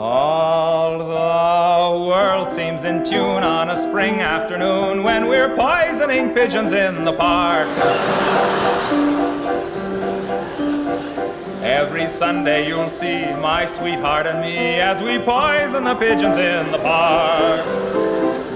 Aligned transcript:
All 0.00 0.96
the 0.96 2.06
world 2.06 2.48
seems 2.48 2.84
in 2.84 3.02
tune 3.02 3.42
on 3.42 3.70
a 3.70 3.76
spring 3.76 4.20
afternoon 4.20 5.02
when 5.02 5.26
we're 5.26 5.56
poisoning 5.56 6.32
pigeons 6.32 6.72
in 6.72 7.04
the 7.04 7.12
park. 7.12 7.66
Every 11.64 12.06
Sunday 12.06 12.68
you'll 12.68 12.88
see 12.88 13.24
my 13.34 13.64
sweetheart 13.64 14.28
and 14.28 14.40
me 14.40 14.78
as 14.78 15.02
we 15.02 15.18
poison 15.18 15.82
the 15.82 15.96
pigeons 15.96 16.36
in 16.36 16.70
the 16.70 16.78
park. 16.78 18.47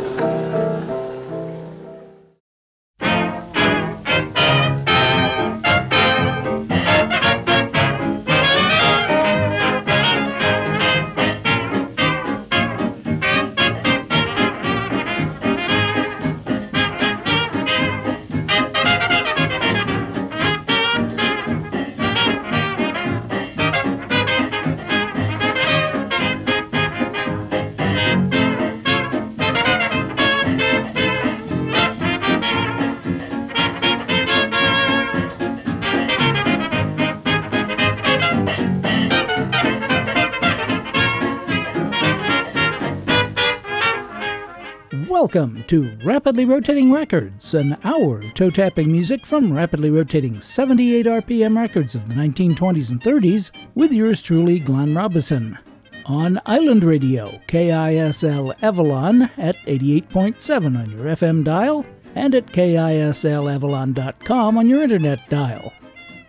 To 45.73 45.97
Rapidly 46.05 46.45
Rotating 46.45 46.93
Records, 46.93 47.55
an 47.55 47.79
hour 47.83 48.21
of 48.21 48.35
toe 48.35 48.51
tapping 48.51 48.93
music 48.93 49.25
from 49.25 49.51
rapidly 49.51 49.89
rotating 49.89 50.39
78 50.39 51.07
RPM 51.07 51.57
records 51.57 51.95
of 51.95 52.11
the 52.11 52.15
1920s 52.15 52.93
and 52.93 53.01
30s, 53.01 53.53
with 53.75 53.91
yours 53.91 54.21
truly, 54.21 54.59
Glenn 54.59 54.95
Robison. 54.95 55.59
On 56.05 56.39
Island 56.45 56.85
Radio, 56.85 57.41
KISL 57.49 58.53
Avalon 58.61 59.31
at 59.39 59.57
88.7 59.65 60.79
on 60.79 60.91
your 60.91 61.07
FM 61.07 61.43
dial, 61.43 61.87
and 62.15 62.35
at 62.35 62.49
KISLAvalon.com 62.49 64.59
on 64.59 64.69
your 64.69 64.83
internet 64.83 65.27
dial. 65.31 65.73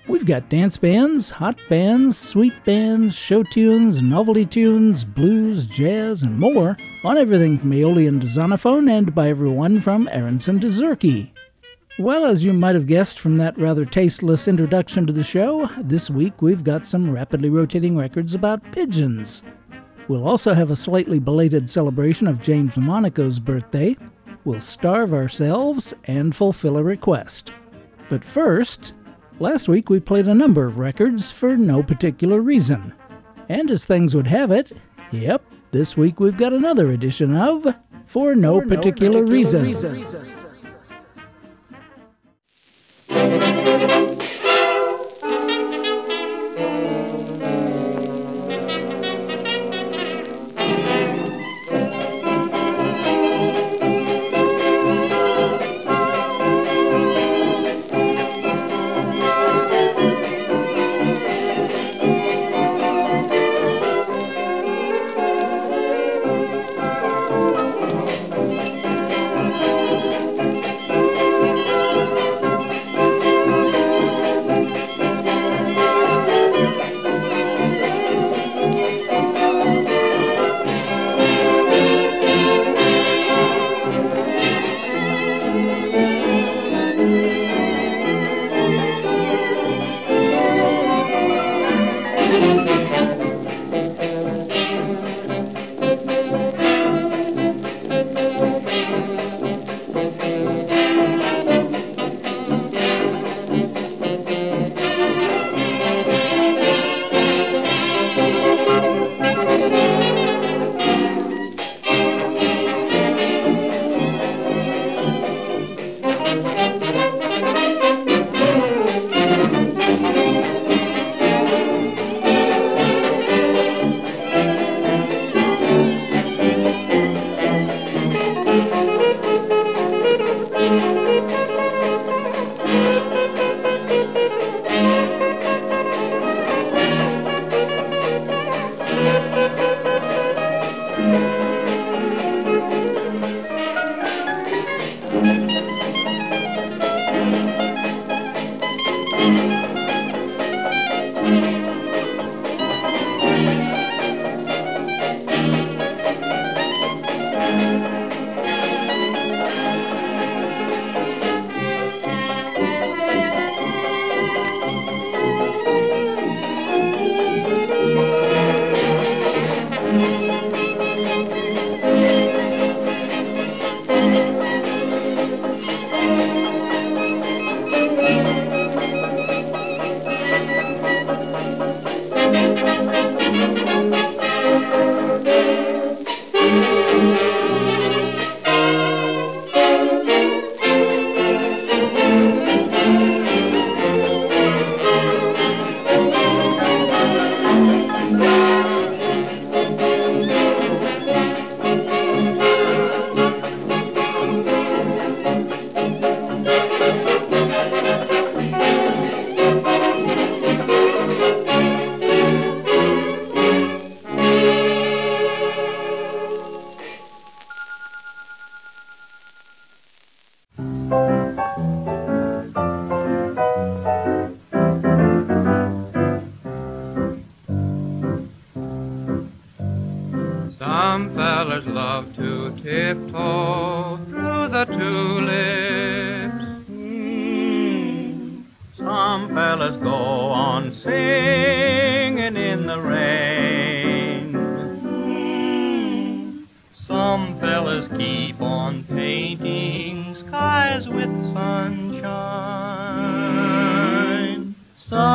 We've 0.06 0.26
got 0.26 0.50
dance 0.50 0.76
bands, 0.76 1.30
hot 1.30 1.58
bands, 1.70 2.18
sweet 2.18 2.54
bands, 2.66 3.16
show 3.16 3.42
tunes, 3.42 4.02
novelty 4.02 4.46
tunes, 4.46 5.06
blues, 5.06 5.66
jazz, 5.66 6.24
and 6.24 6.38
more 6.38 6.78
on 7.06 7.18
everything 7.18 7.58
from 7.58 7.72
Aeolian 7.72 8.20
to 8.20 8.26
Zonophone 8.26 8.92
and 8.92 9.16
by 9.16 9.30
everyone 9.30 9.80
from 9.80 10.10
Aronson 10.12 10.60
to 10.60 10.68
Zurke. 10.68 11.32
Well, 11.98 12.26
as 12.26 12.44
you 12.44 12.52
might 12.52 12.76
have 12.76 12.86
guessed 12.86 13.18
from 13.18 13.38
that 13.38 13.58
rather 13.58 13.86
tasteless 13.86 14.50
introduction 14.50 15.08
to 15.08 15.14
the 15.14 15.24
show, 15.24 15.68
this 15.78 16.10
week 16.10 16.42
we've 16.42 16.66
got 16.66 16.86
some 16.86 17.10
rapidly 17.10 17.50
rotating 17.50 17.96
records 17.96 18.36
about 18.36 18.74
pigeons. 18.74 19.42
We'll 20.10 20.28
also 20.28 20.54
have 20.54 20.70
a 20.70 20.76
slightly 20.76 21.20
belated 21.20 21.70
celebration 21.70 22.28
of 22.28 22.42
James 22.42 22.76
Monaco's 22.76 23.40
birthday. 23.40 23.96
We'll 24.44 24.60
starve 24.60 25.14
ourselves 25.14 25.94
and 26.04 26.36
fulfill 26.36 26.76
a 26.76 26.84
request. 26.84 27.54
But 28.10 28.26
first, 28.26 28.96
Last 29.40 29.68
week 29.68 29.90
we 29.90 30.00
played 30.00 30.28
a 30.28 30.34
number 30.34 30.66
of 30.66 30.78
records 30.80 31.32
for 31.32 31.58
no 31.58 31.84
particular 31.84 32.40
reason. 32.42 32.94
And 33.50 33.70
as 33.70 33.86
things 33.86 34.16
would 34.16 34.28
have 34.28 34.52
it, 34.52 34.72
yep, 35.12 35.44
this 35.72 35.98
week 35.98 36.20
we've 36.20 36.38
got 36.38 36.54
another 36.54 36.92
edition 36.92 37.36
of 37.36 37.66
For 38.06 38.36
No, 38.36 38.62
for 38.62 38.68
particular, 38.68 39.22
no 39.22 39.26
particular, 39.26 39.64
Reason. 39.64 39.64
reason. 39.64 40.24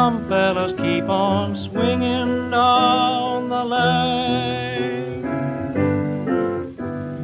Some 0.09 0.27
fellas 0.27 0.73
keep 0.81 1.07
on 1.07 1.55
swinging 1.69 2.51
down 2.51 3.51
the 3.51 3.63
lane. 3.63 5.23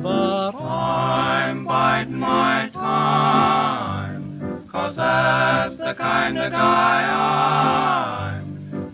But 0.03 0.55
I'm 0.55 1.65
biding 1.65 2.19
my 2.19 2.69
time, 2.75 4.69
cause 4.71 4.97
that's 4.97 5.79
the 5.79 5.95
kind 5.95 6.37
of 6.37 6.53
guy 6.53 8.37
I'm. 8.37 8.45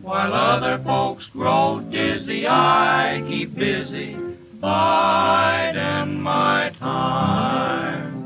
While 0.02 0.34
other 0.34 0.78
folks 0.84 1.26
grow 1.26 1.80
dizzy, 1.90 2.46
I 2.46 3.24
keep 3.26 3.56
busy 3.56 4.16
biding 4.60 6.20
my 6.20 6.70
time. 6.78 8.24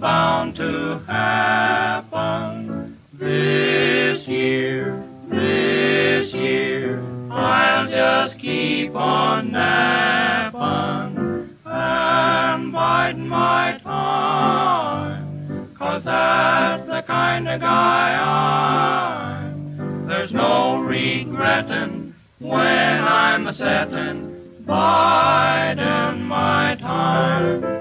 Bound 0.00 0.56
to 0.56 0.98
happen. 1.06 2.96
This 3.12 4.26
year, 4.26 5.04
this 5.28 6.32
year, 6.32 7.04
I'll 7.30 7.86
just 7.86 8.38
keep 8.38 8.96
on 8.96 9.52
napping 9.52 11.50
and 11.66 12.72
biding 12.72 13.28
my 13.28 13.78
time. 13.84 15.74
Cause 15.74 16.04
that's 16.04 16.86
the 16.86 17.02
kind 17.02 17.46
of 17.46 17.60
guy 17.60 19.44
I'm. 19.44 20.06
There's 20.06 20.32
no 20.32 20.78
regretting 20.78 22.14
when 22.38 23.04
I'm 23.04 23.46
a 23.48 23.52
setting, 23.52 24.64
biding 24.64 26.22
my 26.22 26.78
time. 26.80 27.79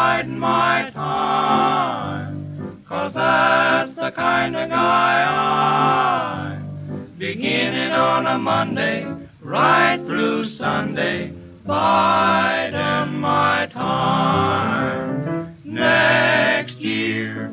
Biding 0.00 0.38
my 0.38 0.90
time, 0.94 2.82
cause 2.88 3.12
that's 3.12 3.92
the 3.92 4.10
kind 4.10 4.56
of 4.56 4.70
guy 4.70 6.56
I'm. 6.56 7.06
Beginning 7.18 7.92
on 7.92 8.26
a 8.26 8.38
Monday, 8.38 9.06
right 9.42 9.98
through 10.06 10.46
Sunday, 10.46 11.34
biding 11.66 13.20
my 13.20 13.68
time. 13.70 15.54
Next 15.64 16.76
year. 16.76 17.49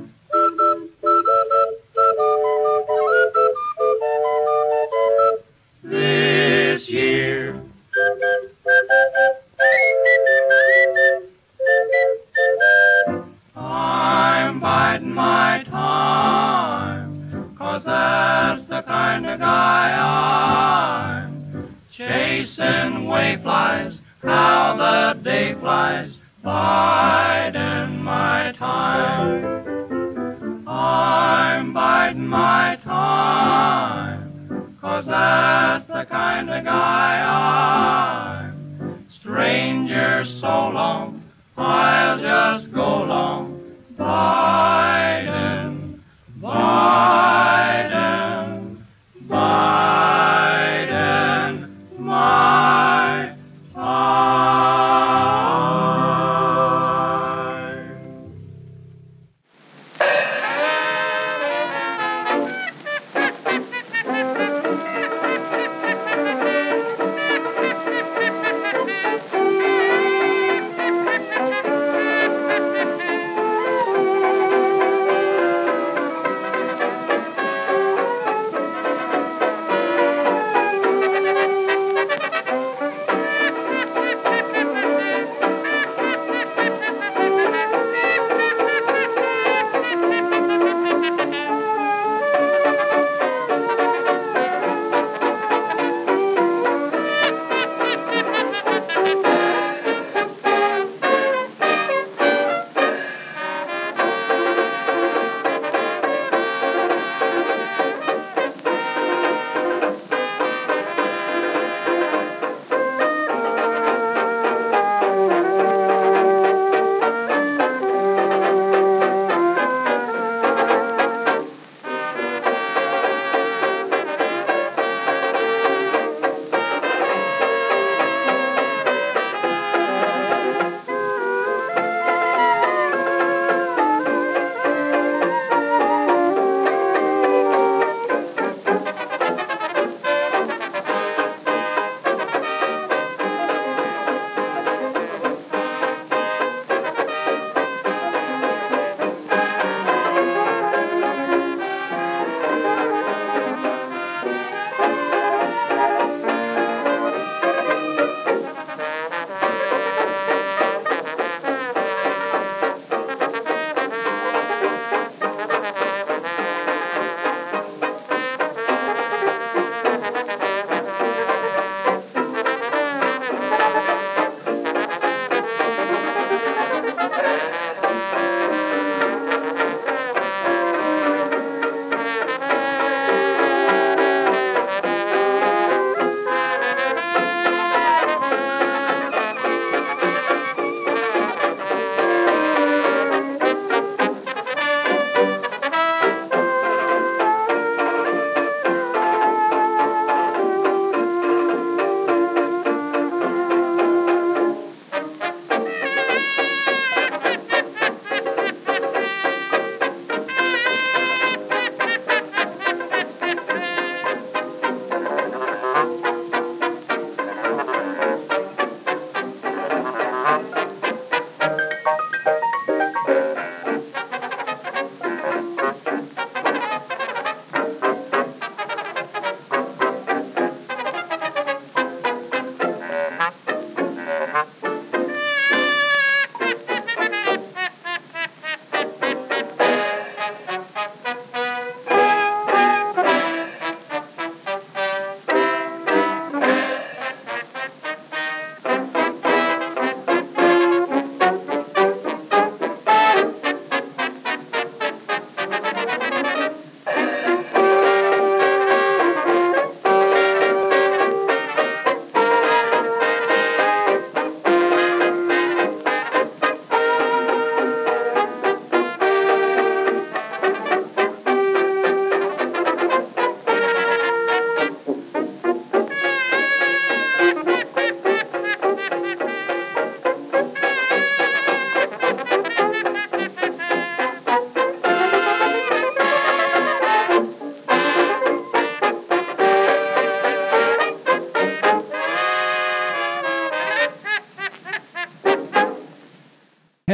I'm 32.18 32.34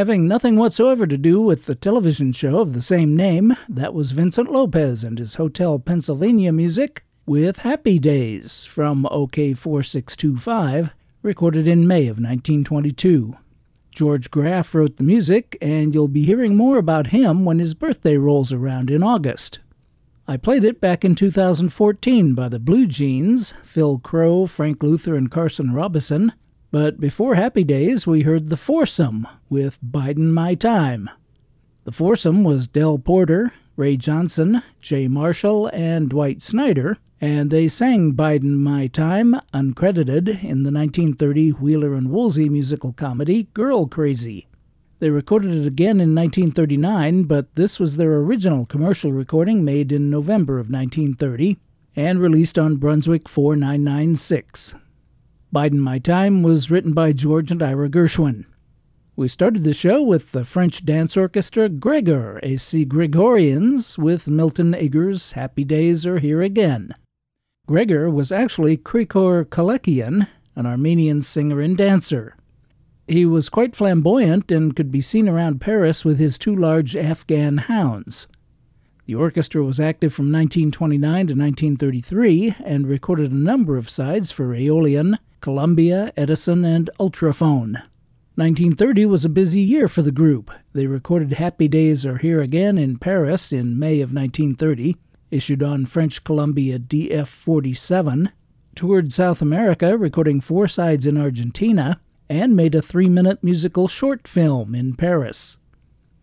Having 0.04 0.28
nothing 0.28 0.58
whatsoever 0.58 1.08
to 1.08 1.18
do 1.18 1.40
with 1.40 1.64
the 1.64 1.76
television 1.76 2.34
show 2.34 2.60
of 2.60 2.74
the 2.74 2.82
same 2.82 3.16
name, 3.16 3.56
that 3.70 3.94
was 3.94 4.12
Vincent 4.12 4.52
Lopez 4.52 5.02
and 5.02 5.18
his 5.18 5.36
Hotel 5.36 5.80
Pennsylvania 5.80 6.52
music 6.52 7.06
with 7.26 7.60
Happy 7.60 8.00
Days 8.00 8.66
from 8.66 9.06
OKeh 9.06 9.58
4625, 9.58 10.94
recorded 11.22 11.70
in 11.70 11.88
May 11.88 12.08
of 12.08 12.18
1922. 12.18 13.38
George 13.92 14.30
Graff 14.30 14.76
wrote 14.76 14.98
the 14.98 15.04
music, 15.04 15.58
and 15.62 15.94
you'll 15.94 16.10
be 16.10 16.26
hearing 16.26 16.58
more 16.58 16.78
about 16.78 17.08
him 17.08 17.46
when 17.46 17.60
his 17.60 17.74
birthday 17.74 18.18
rolls 18.18 18.52
around 18.52 18.90
in 18.90 19.04
August. 19.04 19.60
I 20.28 20.36
played 20.36 20.66
it 20.66 20.82
back 20.82 21.06
in 21.06 21.16
2014 21.16 22.36
by 22.36 22.50
the 22.50 22.60
Blue 22.60 22.88
Jeans, 22.88 23.54
Phil 23.64 24.00
Crow, 24.00 24.48
Frank 24.48 24.84
Luther, 24.84 25.16
and 25.16 25.32
Carson 25.32 25.72
Robison, 25.72 26.34
but 26.74 27.00
before 27.00 27.36
Happy 27.36 27.63
Days, 27.63 28.08
we 28.08 28.24
heard 28.24 28.50
The 28.50 28.58
Foursome 28.58 29.27
with 29.48 29.77
Bidin' 29.84 30.32
My 30.32 30.56
Time. 30.56 31.08
The 31.84 31.92
foursome 31.92 32.44
was 32.44 32.68
Del 32.68 32.98
Porter, 32.98 33.53
Ray 33.75 33.96
Johnson, 33.96 34.63
Jay 34.82 35.08
Marshall, 35.08 35.70
and 35.72 36.10
Dwight 36.10 36.42
Snyder, 36.42 36.98
and 37.22 37.51
they 37.51 37.68
sang 37.68 38.13
Bidin' 38.13 38.58
My 38.58 38.88
Time, 38.88 39.36
uncredited, 39.53 40.27
in 40.27 40.63
the 40.63 40.72
1930 40.72 41.51
Wheeler 41.51 41.94
and 41.94 42.10
Woolsey 42.10 42.50
musical 42.50 42.92
comedy 42.92 43.50
Girl 43.53 43.86
Crazy. 43.86 44.48
They 44.98 45.12
recorded 45.12 45.51
it 45.51 45.68
again 45.68 46.01
in 46.01 46.15
1939, 46.15 47.25
but 47.25 47.53
this 47.53 47.80
was 47.80 47.98
their 47.98 48.15
original 48.15 48.65
commercial 48.65 49.12
recording 49.12 49.63
made 49.63 49.92
in 49.92 50.10
November 50.10 50.56
of 50.58 50.72
1930 50.72 51.58
and 51.96 52.20
released 52.20 52.58
on 52.58 52.77
Brunswick 52.77 53.30
4996. 53.30 54.74
Bidin' 55.54 55.80
My 55.80 56.00
Time 56.00 56.42
was 56.42 56.72
written 56.72 56.94
by 56.94 57.14
George 57.14 57.52
and 57.52 57.62
Ira 57.62 57.88
Gershwin. 57.88 58.46
We 59.16 59.28
started 59.28 59.64
the 59.64 59.76
show 59.76 60.02
with 60.02 60.32
the 60.32 60.46
French 60.46 60.84
dance 60.84 61.16
orchestra 61.16 61.70
Gregor 61.70 62.40
et 62.42 62.60
ses 62.60 62.86
Gregorians 62.86 63.96
with 63.96 64.28
Milton 64.28 64.74
Ager's 64.74 65.34
Happy 65.34 65.64
Days 65.64 66.08
Are 66.08 66.18
Here 66.18 66.42
Again. 66.42 66.96
Gregor 67.68 68.10
was 68.10 68.32
actually 68.32 68.78
Krikor 68.78 69.46
Kalekian, 69.46 70.28
an 70.56 70.66
Armenian 70.66 71.22
singer 71.22 71.62
and 71.62 71.78
dancer. 71.78 72.36
He 73.08 73.24
was 73.24 73.50
quite 73.50 73.76
flamboyant 73.76 74.52
and 74.52 74.76
could 74.76 74.92
be 74.92 75.02
seen 75.02 75.30
around 75.30 75.62
Paris 75.62 76.04
with 76.04 76.18
his 76.18 76.40
two 76.40 76.56
large 76.56 76.96
Afghan 76.96 77.60
hounds. 77.60 78.28
The 79.06 79.14
orchestra 79.14 79.64
was 79.64 79.80
active 79.80 80.16
from 80.16 80.32
1929 80.32 81.28
to 81.28 81.34
1933 81.36 82.56
and 82.66 82.88
recorded 82.88 83.32
a 83.32 83.36
number 83.36 83.78
of 83.78 83.88
sides 83.88 84.32
for 84.32 84.56
Aeolian, 84.56 85.20
Columbia, 85.44 86.14
Edison, 86.16 86.64
and 86.64 86.90
Ultraphone. 87.02 87.74
1930 88.36 89.06
was 89.06 89.26
a 89.26 89.30
busy 89.30 89.60
year 89.60 89.90
for 89.90 90.02
the 90.02 90.10
group. 90.10 90.50
They 90.72 90.88
recorded 90.88 91.34
Happy 91.34 91.68
Days 91.68 92.06
Are 92.06 92.18
Here 92.18 92.40
Again 92.40 92.78
in 92.78 92.98
Paris 92.98 93.52
in 93.52 93.78
May 93.78 94.00
of 94.00 94.14
1930, 94.14 94.96
issued 95.32 95.62
on 95.62 95.86
French 95.86 96.24
Columbia 96.24 96.80
DF 96.80 97.28
47, 97.28 98.32
toured 98.74 99.12
South 99.12 99.42
America, 99.42 99.98
recording 99.98 100.40
four 100.40 100.70
sides 100.70 101.06
in 101.06 101.18
Argentina, 101.18 102.00
and 102.30 102.56
made 102.56 102.74
a 102.74 102.82
three 102.82 103.10
minute 103.10 103.44
musical 103.44 103.90
short 103.90 104.30
film 104.30 104.74
in 104.74 104.96
Paris. 104.96 105.58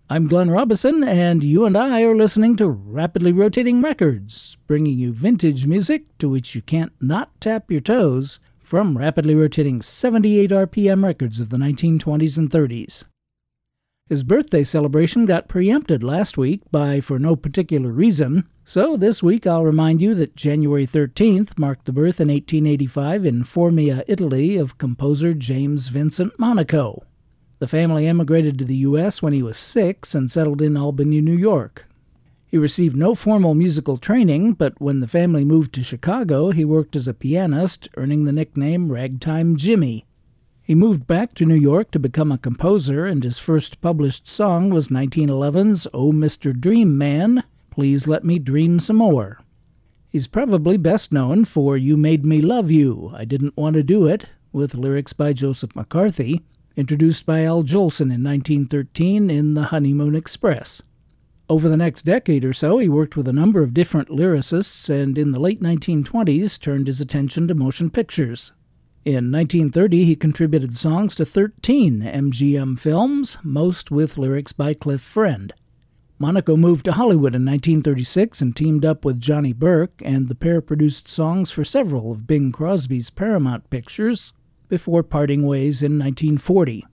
I'm 0.08 0.28
Glenn 0.28 0.50
Robison, 0.50 1.04
and 1.04 1.44
you 1.44 1.66
and 1.66 1.76
I 1.76 2.04
are 2.04 2.16
listening 2.16 2.56
to 2.56 2.70
Rapidly 2.70 3.32
Rotating 3.32 3.82
Records, 3.82 4.56
bringing 4.66 4.98
you 4.98 5.12
vintage 5.12 5.66
music 5.66 6.04
to 6.20 6.30
which 6.30 6.54
you 6.54 6.62
can't 6.62 6.94
not 7.02 7.38
tap 7.38 7.70
your 7.70 7.82
toes 7.82 8.40
from 8.70 8.96
rapidly 8.96 9.34
rotating 9.34 9.82
78 9.82 10.52
RPM 10.52 11.02
records 11.02 11.40
of 11.40 11.50
the 11.50 11.56
1920s 11.56 12.38
and 12.38 12.48
30s. 12.48 13.04
His 14.08 14.22
birthday 14.22 14.62
celebration 14.62 15.26
got 15.26 15.48
preempted 15.48 16.04
last 16.04 16.38
week 16.38 16.62
by 16.70 17.00
For 17.00 17.18
No 17.18 17.34
Particular 17.34 17.90
Reason, 17.90 18.48
so 18.64 18.96
this 18.96 19.24
week 19.24 19.44
I'll 19.44 19.64
remind 19.64 20.00
you 20.00 20.14
that 20.14 20.36
January 20.36 20.86
13th 20.86 21.58
marked 21.58 21.86
the 21.86 21.92
birth 21.92 22.20
in 22.20 22.28
1885 22.28 23.26
in 23.26 23.42
Formia, 23.42 24.04
Italy, 24.06 24.56
of 24.56 24.78
composer 24.78 25.34
James 25.34 25.88
Vincent 25.88 26.38
Monaco. 26.38 27.02
The 27.58 27.66
family 27.66 28.06
emigrated 28.06 28.56
to 28.60 28.64
the 28.64 28.76
U.S. 28.76 29.20
when 29.20 29.32
he 29.32 29.42
was 29.42 29.56
six 29.56 30.14
and 30.14 30.30
settled 30.30 30.62
in 30.62 30.76
Albany, 30.76 31.20
New 31.20 31.36
York. 31.36 31.89
He 32.50 32.58
received 32.58 32.96
no 32.96 33.14
formal 33.14 33.54
musical 33.54 33.96
training, 33.96 34.54
but 34.54 34.80
when 34.80 34.98
the 34.98 35.06
family 35.06 35.44
moved 35.44 35.72
to 35.74 35.84
Chicago, 35.84 36.50
he 36.50 36.64
worked 36.64 36.96
as 36.96 37.06
a 37.06 37.14
pianist, 37.14 37.88
earning 37.96 38.24
the 38.24 38.32
nickname 38.32 38.90
Ragtime 38.90 39.54
Jimmy. 39.54 40.04
He 40.60 40.74
moved 40.74 41.06
back 41.06 41.32
to 41.34 41.44
New 41.44 41.54
York 41.54 41.92
to 41.92 42.00
become 42.00 42.32
a 42.32 42.38
composer, 42.38 43.06
and 43.06 43.22
his 43.22 43.38
first 43.38 43.80
published 43.80 44.26
song 44.26 44.70
was 44.70 44.88
1911's 44.88 45.86
Oh 45.94 46.10
Mr. 46.10 46.52
Dream 46.52 46.98
Man, 46.98 47.44
Please 47.70 48.08
Let 48.08 48.24
Me 48.24 48.40
Dream 48.40 48.80
Some 48.80 48.96
More. 48.96 49.38
He's 50.08 50.26
probably 50.26 50.76
best 50.76 51.12
known 51.12 51.44
for 51.44 51.76
You 51.76 51.96
Made 51.96 52.26
Me 52.26 52.40
Love 52.40 52.68
You, 52.68 53.12
I 53.14 53.24
Didn't 53.26 53.56
Want 53.56 53.74
to 53.74 53.84
Do 53.84 54.08
It, 54.08 54.26
with 54.50 54.74
lyrics 54.74 55.12
by 55.12 55.32
Joseph 55.34 55.76
McCarthy, 55.76 56.42
introduced 56.74 57.24
by 57.26 57.44
Al 57.44 57.62
Jolson 57.62 58.12
in 58.12 58.24
1913 58.24 59.30
in 59.30 59.54
The 59.54 59.66
Honeymoon 59.66 60.16
Express. 60.16 60.82
Over 61.50 61.68
the 61.68 61.76
next 61.76 62.02
decade 62.02 62.44
or 62.44 62.52
so, 62.52 62.78
he 62.78 62.88
worked 62.88 63.16
with 63.16 63.26
a 63.26 63.32
number 63.32 63.60
of 63.60 63.74
different 63.74 64.08
lyricists 64.08 64.88
and 64.88 65.18
in 65.18 65.32
the 65.32 65.40
late 65.40 65.60
1920s 65.60 66.60
turned 66.60 66.86
his 66.86 67.00
attention 67.00 67.48
to 67.48 67.56
motion 67.56 67.90
pictures. 67.90 68.52
In 69.04 69.32
1930, 69.32 70.04
he 70.04 70.14
contributed 70.14 70.78
songs 70.78 71.16
to 71.16 71.24
13 71.24 72.02
MGM 72.02 72.78
films, 72.78 73.36
most 73.42 73.90
with 73.90 74.16
lyrics 74.16 74.52
by 74.52 74.74
Cliff 74.74 75.00
Friend. 75.00 75.52
Monaco 76.20 76.56
moved 76.56 76.84
to 76.84 76.92
Hollywood 76.92 77.34
in 77.34 77.44
1936 77.44 78.40
and 78.40 78.54
teamed 78.54 78.84
up 78.84 79.04
with 79.04 79.20
Johnny 79.20 79.52
Burke, 79.52 80.00
and 80.04 80.28
the 80.28 80.36
pair 80.36 80.60
produced 80.60 81.08
songs 81.08 81.50
for 81.50 81.64
several 81.64 82.12
of 82.12 82.28
Bing 82.28 82.52
Crosby's 82.52 83.10
Paramount 83.10 83.68
pictures 83.70 84.32
before 84.68 85.02
parting 85.02 85.44
ways 85.44 85.82
in 85.82 85.98
1940. 85.98 86.86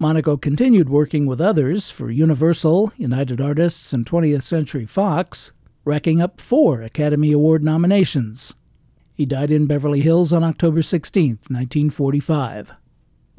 Monaco 0.00 0.36
continued 0.36 0.88
working 0.88 1.26
with 1.26 1.40
others 1.40 1.90
for 1.90 2.08
Universal, 2.08 2.92
United 2.96 3.40
Artists, 3.40 3.92
and 3.92 4.06
20th 4.06 4.44
Century 4.44 4.86
Fox, 4.86 5.50
racking 5.84 6.20
up 6.20 6.40
four 6.40 6.82
Academy 6.82 7.32
Award 7.32 7.64
nominations. 7.64 8.54
He 9.12 9.26
died 9.26 9.50
in 9.50 9.66
Beverly 9.66 10.00
Hills 10.00 10.32
on 10.32 10.44
October 10.44 10.82
16, 10.82 11.38
1945. 11.48 12.74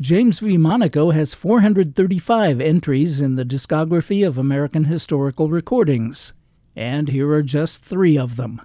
James 0.01 0.39
V. 0.39 0.57
Monaco 0.57 1.11
has 1.11 1.33
435 1.33 2.59
entries 2.59 3.21
in 3.21 3.35
the 3.35 3.45
discography 3.45 4.27
of 4.27 4.37
American 4.37 4.85
Historical 4.85 5.49
Recordings, 5.49 6.33
and 6.75 7.07
here 7.07 7.31
are 7.31 7.43
just 7.43 7.81
three 7.81 8.17
of 8.17 8.35
them. 8.35 8.61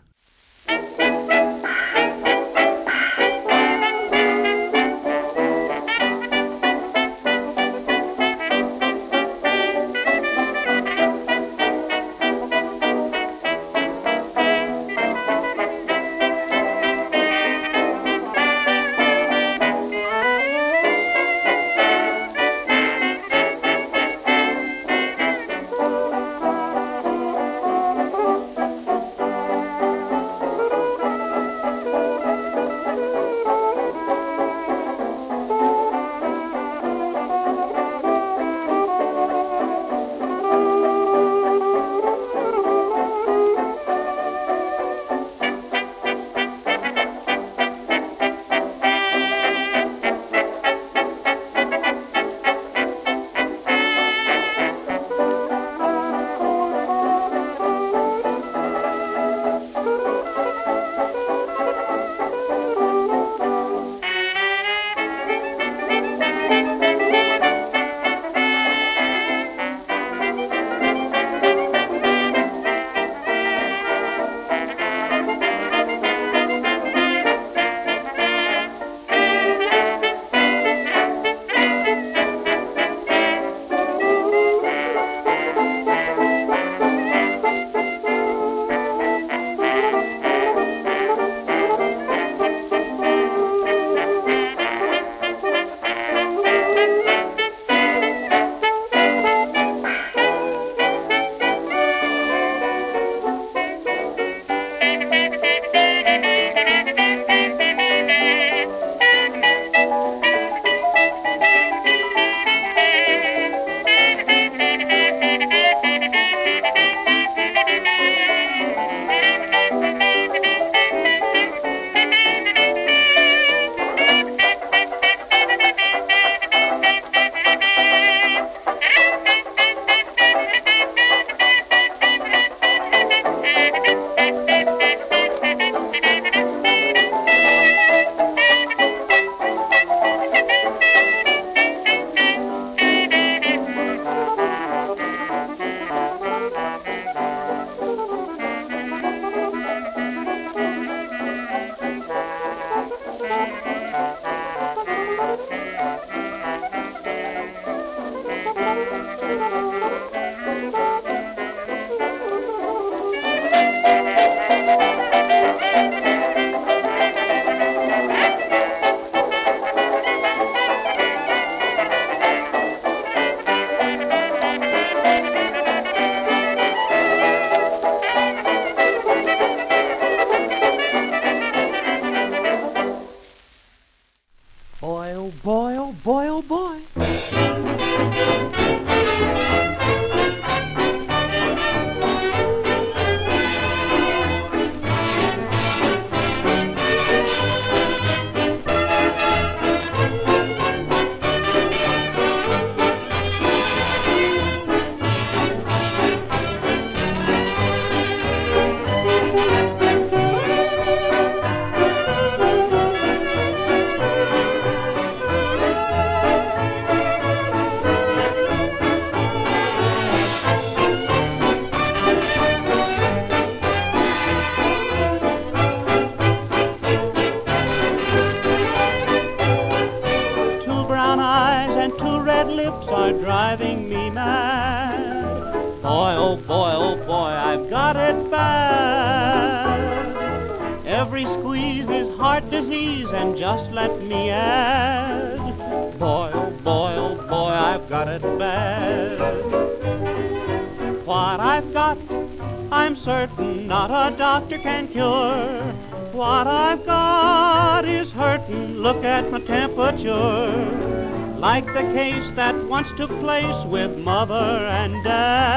Took 262.97 263.11
place 263.21 263.65
with 263.67 263.99
mother 263.99 264.35
and 264.35 265.03
dad. 265.03 265.54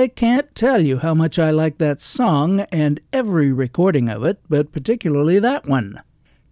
I 0.00 0.08
can't 0.08 0.54
tell 0.54 0.80
you 0.80 0.96
how 0.96 1.12
much 1.12 1.38
I 1.38 1.50
like 1.50 1.76
that 1.76 2.00
song 2.00 2.60
and 2.72 3.00
every 3.12 3.52
recording 3.52 4.08
of 4.08 4.24
it, 4.24 4.40
but 4.48 4.72
particularly 4.72 5.38
that 5.40 5.68
one. 5.68 6.00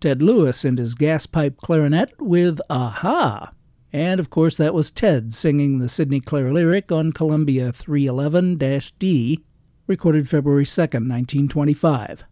Ted 0.01 0.21
Lewis 0.21 0.67
and 0.67 0.79
his 0.79 0.95
gas 0.95 1.25
pipe 1.25 1.57
clarinet 1.57 2.13
with 2.21 2.61
Aha. 2.69 3.55
And 3.91 4.21
of 4.21 4.29
course, 4.29 4.59
that 4.59 4.75
was 4.75 4.91
Ted 4.91 5.33
singing 5.33 5.79
the 5.79 5.89
Sidney 5.89 6.21
Clare 6.21 6.53
lyric 6.53 6.93
on 6.93 7.13
Columbia 7.13 7.73
311 7.73 8.59
D, 8.99 9.43
recorded 9.87 10.29
February 10.29 10.67
2, 10.67 10.83
1925. 10.83 12.25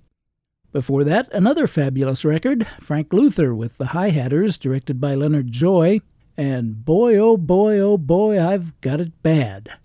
Before 0.70 1.02
that, 1.02 1.32
another 1.32 1.66
fabulous 1.66 2.26
record, 2.26 2.66
Frank 2.78 3.10
Luther 3.14 3.54
with 3.54 3.78
the 3.78 3.86
Hi 3.86 4.10
Hatters, 4.10 4.58
directed 4.58 5.00
by 5.00 5.14
Leonard 5.14 5.50
Joy, 5.50 6.02
and 6.36 6.84
boy, 6.84 7.16
oh 7.16 7.38
boy, 7.38 7.78
oh 7.78 7.96
boy, 7.96 8.38
I've 8.38 8.78
got 8.82 9.00
it 9.00 9.22
bad. 9.22 9.78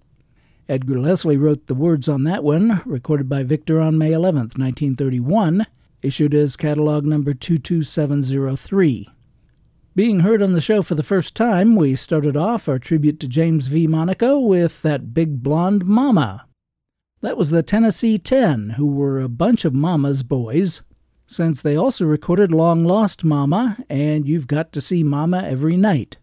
Edgar 0.70 1.00
Leslie 1.00 1.38
wrote 1.38 1.68
the 1.68 1.76
words 1.76 2.08
on 2.08 2.24
that 2.24 2.44
one, 2.44 2.82
recorded 2.86 3.28
by 3.28 3.44
Victor 3.44 3.82
on 3.82 3.98
May 3.98 4.14
11, 4.14 4.40
1931, 4.56 5.66
issued 6.02 6.34
as 6.34 6.56
catalog 6.56 7.06
number 7.06 7.34
22703. 7.34 9.10
Being 9.94 10.22
heard 10.22 10.42
on 10.42 10.54
the 10.54 10.62
show 10.62 10.82
for 10.82 10.96
the 10.96 11.04
first 11.04 11.36
time, 11.36 11.76
we 11.76 11.96
started 11.98 12.38
off 12.38 12.70
our 12.70 12.80
tribute 12.80 13.20
to 13.20 13.28
James 13.28 13.68
V. 13.68 13.88
Monaco 13.88 14.40
with 14.40 14.82
that 14.84 15.14
big 15.14 15.44
blonde 15.44 15.86
mama. 15.86 16.46
That 17.20 17.38
was 17.38 17.50
the 17.50 17.62
Tennessee 17.62 18.18
Ten, 18.18 18.72
who 18.72 18.88
were 18.88 19.20
a 19.20 19.28
bunch 19.28 19.66
of 19.66 19.74
Mama's 19.74 20.24
boys, 20.24 20.82
since 21.28 21.62
they 21.62 21.76
also 21.76 22.06
recorded 22.06 22.52
Long 22.52 22.86
Lost 22.86 23.24
Mama 23.26 23.78
and 23.90 24.28
You've 24.28 24.48
Got 24.48 24.72
to 24.74 24.82
See 24.82 25.04
Mama 25.04 25.44
Every 25.44 25.76
Night. 25.76 26.18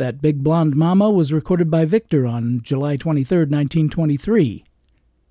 That 0.00 0.22
Big 0.22 0.42
Blonde 0.42 0.76
Mama 0.76 1.10
was 1.10 1.30
recorded 1.30 1.70
by 1.70 1.84
Victor 1.84 2.26
on 2.26 2.62
July 2.62 2.96
23, 2.96 3.40
1923. 3.40 4.64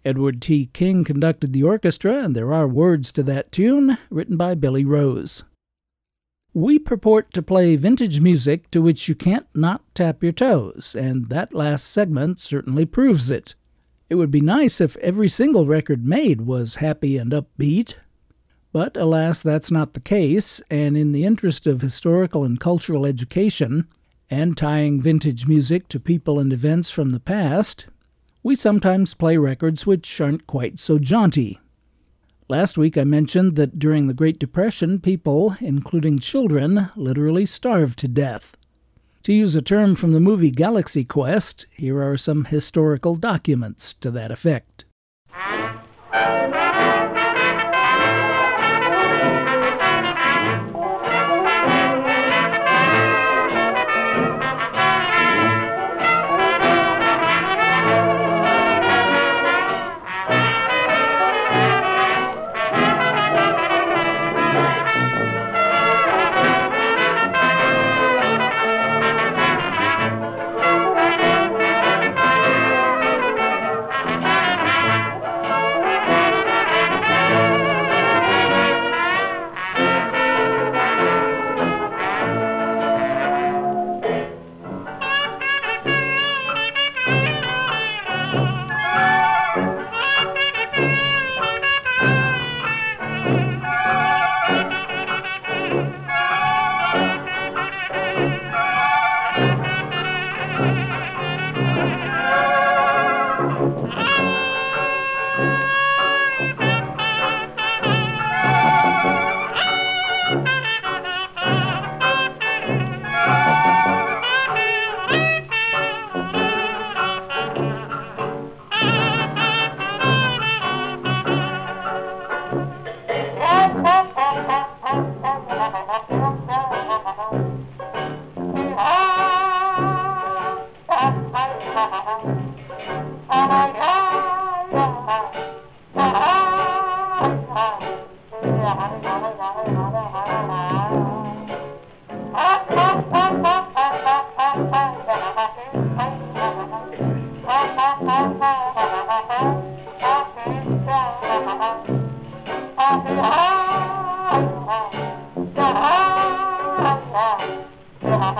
Edward 0.05 0.43
T. 0.43 0.67
King 0.67 1.03
conducted 1.03 1.53
the 1.53 1.63
orchestra, 1.63 2.23
and 2.23 2.35
there 2.35 2.53
are 2.53 2.67
words 2.67 3.11
to 3.13 3.23
that 3.23 3.51
tune, 3.51 3.97
written 4.11 4.37
by 4.37 4.53
Billy 4.53 4.85
Rose. 4.85 5.43
We 6.53 6.77
purport 6.77 7.33
to 7.33 7.41
play 7.41 7.77
vintage 7.77 8.19
music 8.19 8.69
to 8.69 8.79
which 8.79 9.09
you 9.09 9.15
can't 9.15 9.47
not 9.55 9.81
tap 9.95 10.21
your 10.21 10.33
toes, 10.33 10.95
and 10.95 11.29
that 11.29 11.51
last 11.51 11.85
segment 11.85 12.39
certainly 12.39 12.85
proves 12.85 13.31
it. 13.31 13.55
It 14.07 14.15
would 14.15 14.29
be 14.29 14.39
nice 14.39 14.79
if 14.79 14.97
every 14.97 15.29
single 15.29 15.65
record 15.65 16.05
made 16.05 16.41
was 16.41 16.75
happy 16.75 17.17
and 17.17 17.31
upbeat. 17.31 17.95
But 18.71 18.95
alas, 18.95 19.41
that's 19.41 19.71
not 19.71 19.95
the 19.95 19.99
case, 19.99 20.61
and 20.69 20.95
in 20.95 21.11
the 21.11 21.25
interest 21.25 21.65
of 21.65 21.81
historical 21.81 22.43
and 22.43 22.59
cultural 22.59 23.07
education, 23.07 23.87
and 24.29 24.55
tying 24.55 25.01
vintage 25.01 25.47
music 25.47 25.87
to 25.89 25.99
people 25.99 26.39
and 26.39 26.53
events 26.53 26.89
from 26.89 27.09
the 27.09 27.19
past, 27.19 27.87
we 28.43 28.55
sometimes 28.55 29.13
play 29.13 29.37
records 29.37 29.85
which 29.85 30.21
aren't 30.21 30.47
quite 30.47 30.79
so 30.79 30.99
jaunty. 30.99 31.59
Last 32.47 32.77
week 32.77 32.97
I 32.97 33.03
mentioned 33.03 33.55
that 33.57 33.77
during 33.77 34.07
the 34.07 34.13
Great 34.13 34.39
Depression, 34.39 34.99
people, 34.99 35.55
including 35.59 36.19
children, 36.19 36.89
literally 36.95 37.45
starved 37.45 37.99
to 37.99 38.07
death. 38.07 38.55
To 39.23 39.33
use 39.33 39.55
a 39.55 39.61
term 39.61 39.95
from 39.95 40.13
the 40.13 40.19
movie 40.19 40.49
Galaxy 40.49 41.03
Quest, 41.03 41.65
here 41.71 42.01
are 42.01 42.17
some 42.17 42.45
historical 42.45 43.15
documents 43.15 43.93
to 43.95 44.09
that 44.11 44.31
effect. 44.31 44.85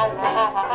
Oh, 0.02 0.69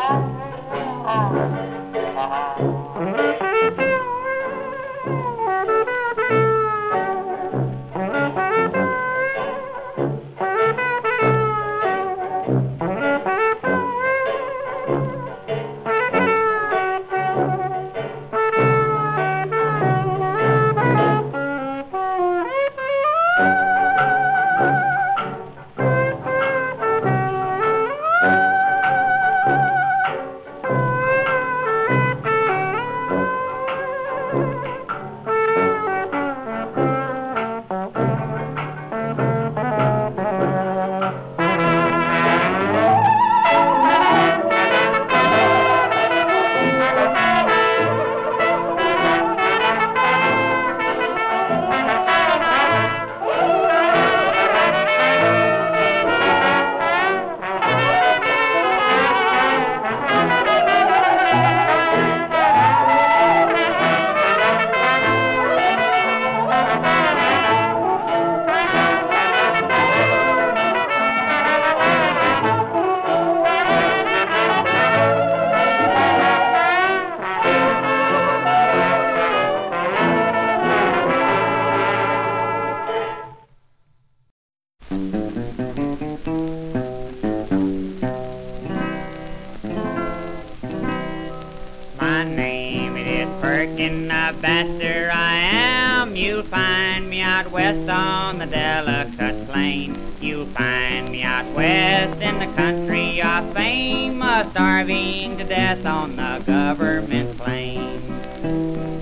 government 107.14 107.38
plain. 107.38 108.03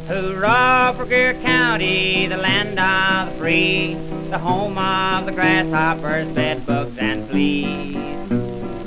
Hoorah 0.07 0.95
for 0.97 1.05
Greer 1.07 1.35
County, 1.35 2.27
the 2.27 2.37
land 2.37 2.79
of 2.79 3.33
the 3.33 3.39
free, 3.39 3.95
the 4.29 4.39
home 4.39 4.77
of 4.77 5.27
the 5.27 5.33
grasshoppers, 5.33 6.31
bedbugs, 6.33 6.99
and 6.99 7.27
fleas. 7.29 7.97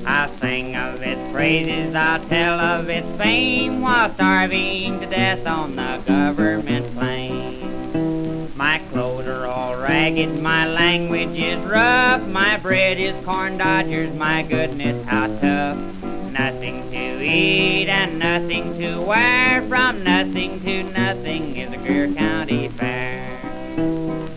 I 0.06 0.30
sing 0.40 0.76
of 0.76 1.02
its 1.02 1.32
praises, 1.32 1.96
I 1.96 2.20
tell 2.30 2.60
of 2.60 2.90
its 2.90 3.08
fame, 3.18 3.82
while 3.82 4.14
starving 4.14 5.00
to 5.00 5.08
death 5.08 5.48
on 5.48 5.76
the 5.76 6.02
government 6.06 6.86
plain. 6.94 8.52
My 8.56 8.80
clothes 8.92 9.28
are 9.28 9.48
all 9.48 9.76
ragged, 9.76 10.40
my 10.42 10.68
language 10.68 11.38
is 11.38 11.60
rough, 11.66 12.26
my 12.28 12.58
bread 12.58 13.00
is 13.00 13.20
corn 13.26 13.58
dodgers, 13.58 14.16
my 14.16 14.44
goodness, 14.44 15.04
how 15.08 15.28
tough. 15.40 16.05
Nothing 16.38 16.92
to 16.92 17.24
eat 17.24 17.88
and 17.88 18.20
nothing 18.20 18.78
to 18.78 19.00
wear, 19.00 19.62
from 19.70 20.04
nothing 20.04 20.60
to 20.66 20.84
nothing 20.84 21.56
is 21.56 21.72
a 21.72 21.78
Greer 21.78 22.14
County 22.14 22.68
fair. 22.68 23.38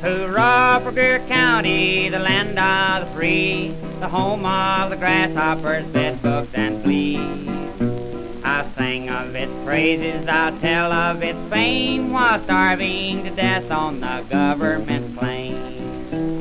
Hoorah 0.00 0.80
for 0.84 0.92
Greer 0.92 1.18
County, 1.26 2.08
the 2.08 2.20
land 2.20 2.56
of 2.56 3.08
the 3.08 3.16
free, 3.16 3.74
the 3.98 4.08
home 4.08 4.46
of 4.46 4.90
the 4.90 4.96
grasshoppers, 4.96 5.84
bedbugs, 5.86 6.54
and 6.54 6.80
fleas. 6.84 7.48
I 8.44 8.64
sing 8.76 9.10
of 9.10 9.34
its 9.34 9.52
praises, 9.64 10.24
I 10.28 10.56
tell 10.60 10.92
of 10.92 11.20
its 11.20 11.38
fame, 11.50 12.12
while 12.12 12.40
starving 12.42 13.24
to 13.24 13.30
death 13.30 13.72
on 13.72 13.98
the 13.98 14.24
government 14.30 15.18
plain. 15.18 16.37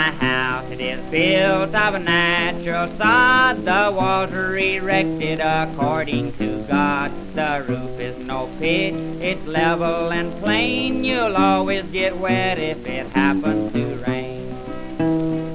My 0.00 0.12
house 0.12 0.70
it 0.70 0.80
is 0.80 0.98
built 1.10 1.74
of 1.74 1.94
a 1.94 1.98
natural 1.98 2.88
sod, 2.96 3.66
the 3.66 3.94
walls 3.94 4.32
are 4.32 4.56
erected 4.56 5.40
according 5.40 6.32
to 6.38 6.62
God. 6.62 7.10
The 7.34 7.66
roof 7.68 8.00
is 8.00 8.16
no 8.16 8.48
pitch, 8.58 8.94
it's 9.20 9.44
level 9.46 10.10
and 10.10 10.32
plain. 10.40 11.04
You'll 11.04 11.36
always 11.36 11.84
get 11.92 12.16
wet 12.16 12.58
if 12.58 12.86
it 12.86 13.08
happens 13.08 13.74
to 13.74 13.96
rain. 14.08 14.48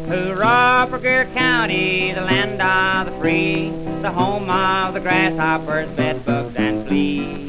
Hoorah 0.06 0.90
for 0.92 1.00
Greer 1.00 1.26
County, 1.26 2.14
the 2.14 2.22
land 2.22 2.62
of 2.62 3.12
the 3.12 3.20
free, 3.20 3.72
the 4.04 4.12
home 4.12 4.48
of 4.48 4.94
the 4.94 5.00
grasshoppers, 5.00 5.90
bedbugs, 5.90 6.56
and 6.56 6.86
fleas. 6.86 7.45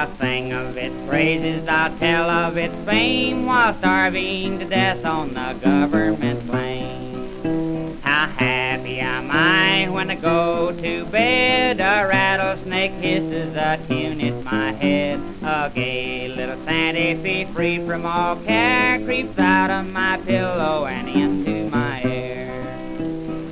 I 0.00 0.08
sing 0.18 0.54
of 0.54 0.78
its 0.78 0.96
praises, 1.06 1.68
I 1.68 1.90
tell 1.98 2.30
of 2.30 2.56
its 2.56 2.74
fame, 2.86 3.44
while 3.44 3.74
starving 3.74 4.58
to 4.58 4.64
death 4.64 5.04
on 5.04 5.34
the 5.34 5.54
government 5.60 6.46
plane. 6.48 7.98
How 8.00 8.26
happy 8.28 9.00
am 9.00 9.28
I 9.30 9.90
when 9.90 10.10
I 10.10 10.14
go 10.14 10.72
to 10.72 11.04
bed, 11.04 11.80
a 11.80 12.08
rattlesnake 12.08 12.92
hisses 12.92 13.54
a 13.54 13.78
tune 13.86 14.22
at 14.22 14.42
my 14.42 14.72
head. 14.72 15.20
A 15.42 15.70
gay 15.74 16.28
little 16.28 16.56
Santa 16.64 17.46
free 17.52 17.84
from 17.84 18.06
all 18.06 18.36
care, 18.36 18.98
creeps 19.00 19.38
out 19.38 19.70
of 19.70 19.92
my 19.92 20.16
pillow 20.24 20.86
and 20.86 21.10
into 21.10 21.68
my 21.68 21.99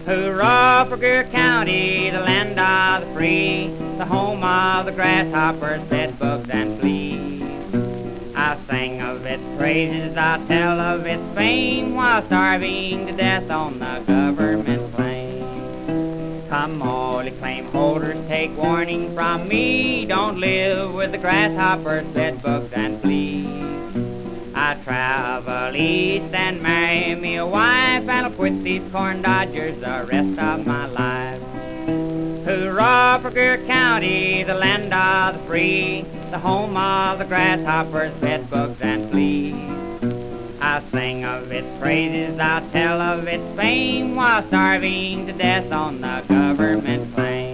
Hoorah 0.08 0.86
for 0.88 0.96
Greer 0.96 1.24
County, 1.24 2.08
the 2.08 2.20
land 2.20 2.58
of 2.58 3.06
the 3.06 3.12
free, 3.12 3.66
the 3.98 4.06
home 4.06 4.42
of 4.42 4.86
the 4.86 4.92
grasshoppers, 4.92 5.82
bedbugs, 5.82 6.48
and 6.48 6.80
fleas. 6.80 7.42
I 8.34 8.56
sing 8.66 9.02
of 9.02 9.26
its 9.26 9.42
praises, 9.58 10.16
I 10.16 10.38
tell 10.46 10.80
of 10.80 11.04
its 11.04 11.22
fame, 11.34 11.94
while 11.94 12.24
starving 12.24 13.06
to 13.08 13.12
death 13.12 13.50
on 13.50 13.80
the 13.80 14.02
government 14.06 14.90
plain. 14.94 16.48
Come 16.48 16.80
all 16.80 17.22
you 17.22 17.32
claim 17.32 17.66
holders, 17.66 18.26
take 18.28 18.56
warning 18.56 19.14
from 19.14 19.46
me, 19.46 20.06
don't 20.06 20.40
live 20.40 20.94
with 20.94 21.12
the 21.12 21.18
grasshoppers, 21.18 22.06
bedbugs, 22.06 22.72
and 22.72 22.98
fleas. 23.02 23.77
I 24.68 24.74
travel 24.84 25.74
east 25.74 26.34
and 26.34 26.62
marry 26.62 27.14
me 27.14 27.36
a 27.36 27.46
wife, 27.46 28.02
and 28.02 28.10
I'll 28.10 28.30
quit 28.30 28.62
these 28.62 28.82
corn 28.92 29.22
dodgers 29.22 29.80
the 29.80 30.06
rest 30.06 30.38
of 30.38 30.66
my 30.66 30.84
life. 30.88 31.40
Hoorah 32.44 33.18
for 33.22 33.30
Greer 33.30 33.56
County, 33.64 34.42
the 34.42 34.52
land 34.52 34.92
of 34.92 35.40
the 35.40 35.48
free, 35.48 36.04
the 36.30 36.38
home 36.38 36.76
of 36.76 37.16
the 37.16 37.24
grasshoppers, 37.24 38.12
bedbugs, 38.20 38.78
and 38.82 39.10
fleas. 39.10 39.54
I 40.60 40.82
sing 40.92 41.24
of 41.24 41.50
its 41.50 41.78
praises, 41.78 42.38
I 42.38 42.60
tell 42.70 43.00
of 43.00 43.26
its 43.26 43.56
fame, 43.56 44.16
while 44.16 44.42
starving 44.48 45.28
to 45.28 45.32
death 45.32 45.72
on 45.72 46.02
the 46.02 46.22
government 46.28 47.14
plain. 47.14 47.47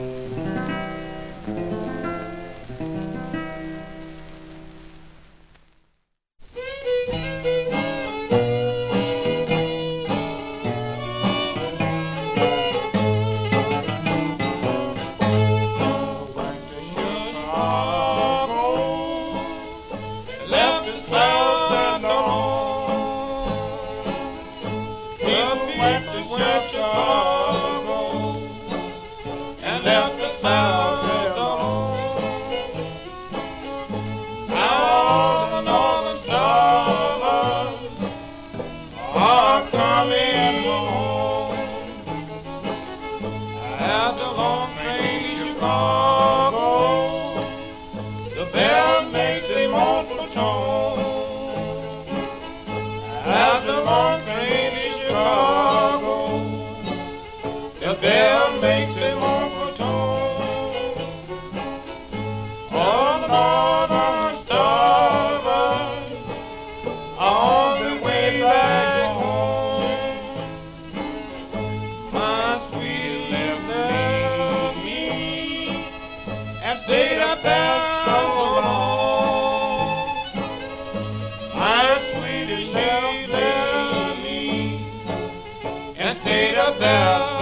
Stayed 86.35 87.34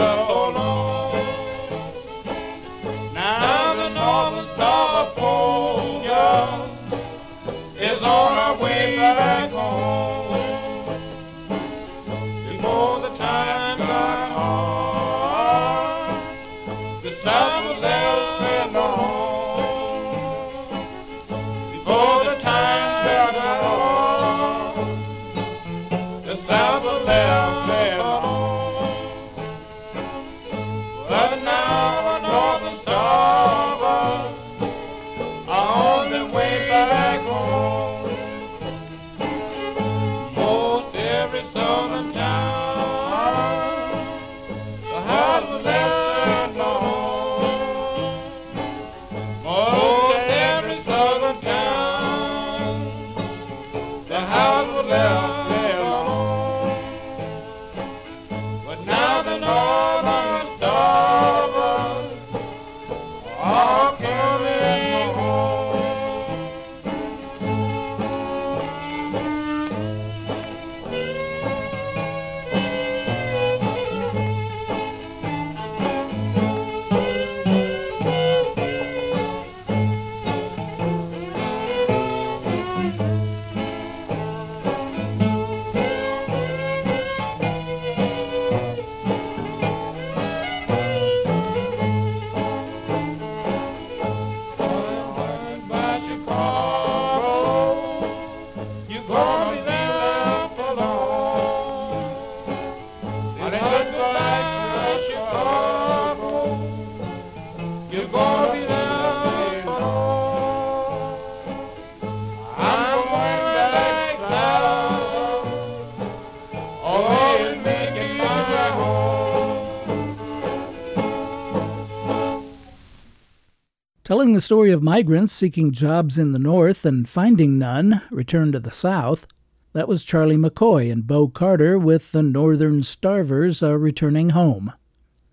Telling 124.12 124.34
the 124.34 124.42
story 124.42 124.70
of 124.72 124.82
migrants 124.82 125.32
seeking 125.32 125.72
jobs 125.72 126.18
in 126.18 126.32
the 126.32 126.38
North 126.38 126.84
and 126.84 127.08
finding 127.08 127.58
none, 127.58 128.02
return 128.10 128.52
to 128.52 128.60
the 128.60 128.70
South. 128.70 129.26
That 129.72 129.88
was 129.88 130.04
Charlie 130.04 130.36
McCoy 130.36 130.92
and 130.92 131.06
Bo 131.06 131.28
Carter 131.28 131.78
with 131.78 132.12
The 132.12 132.22
Northern 132.22 132.82
Starvers 132.82 133.66
Are 133.66 133.78
Returning 133.78 134.28
Home. 134.30 134.74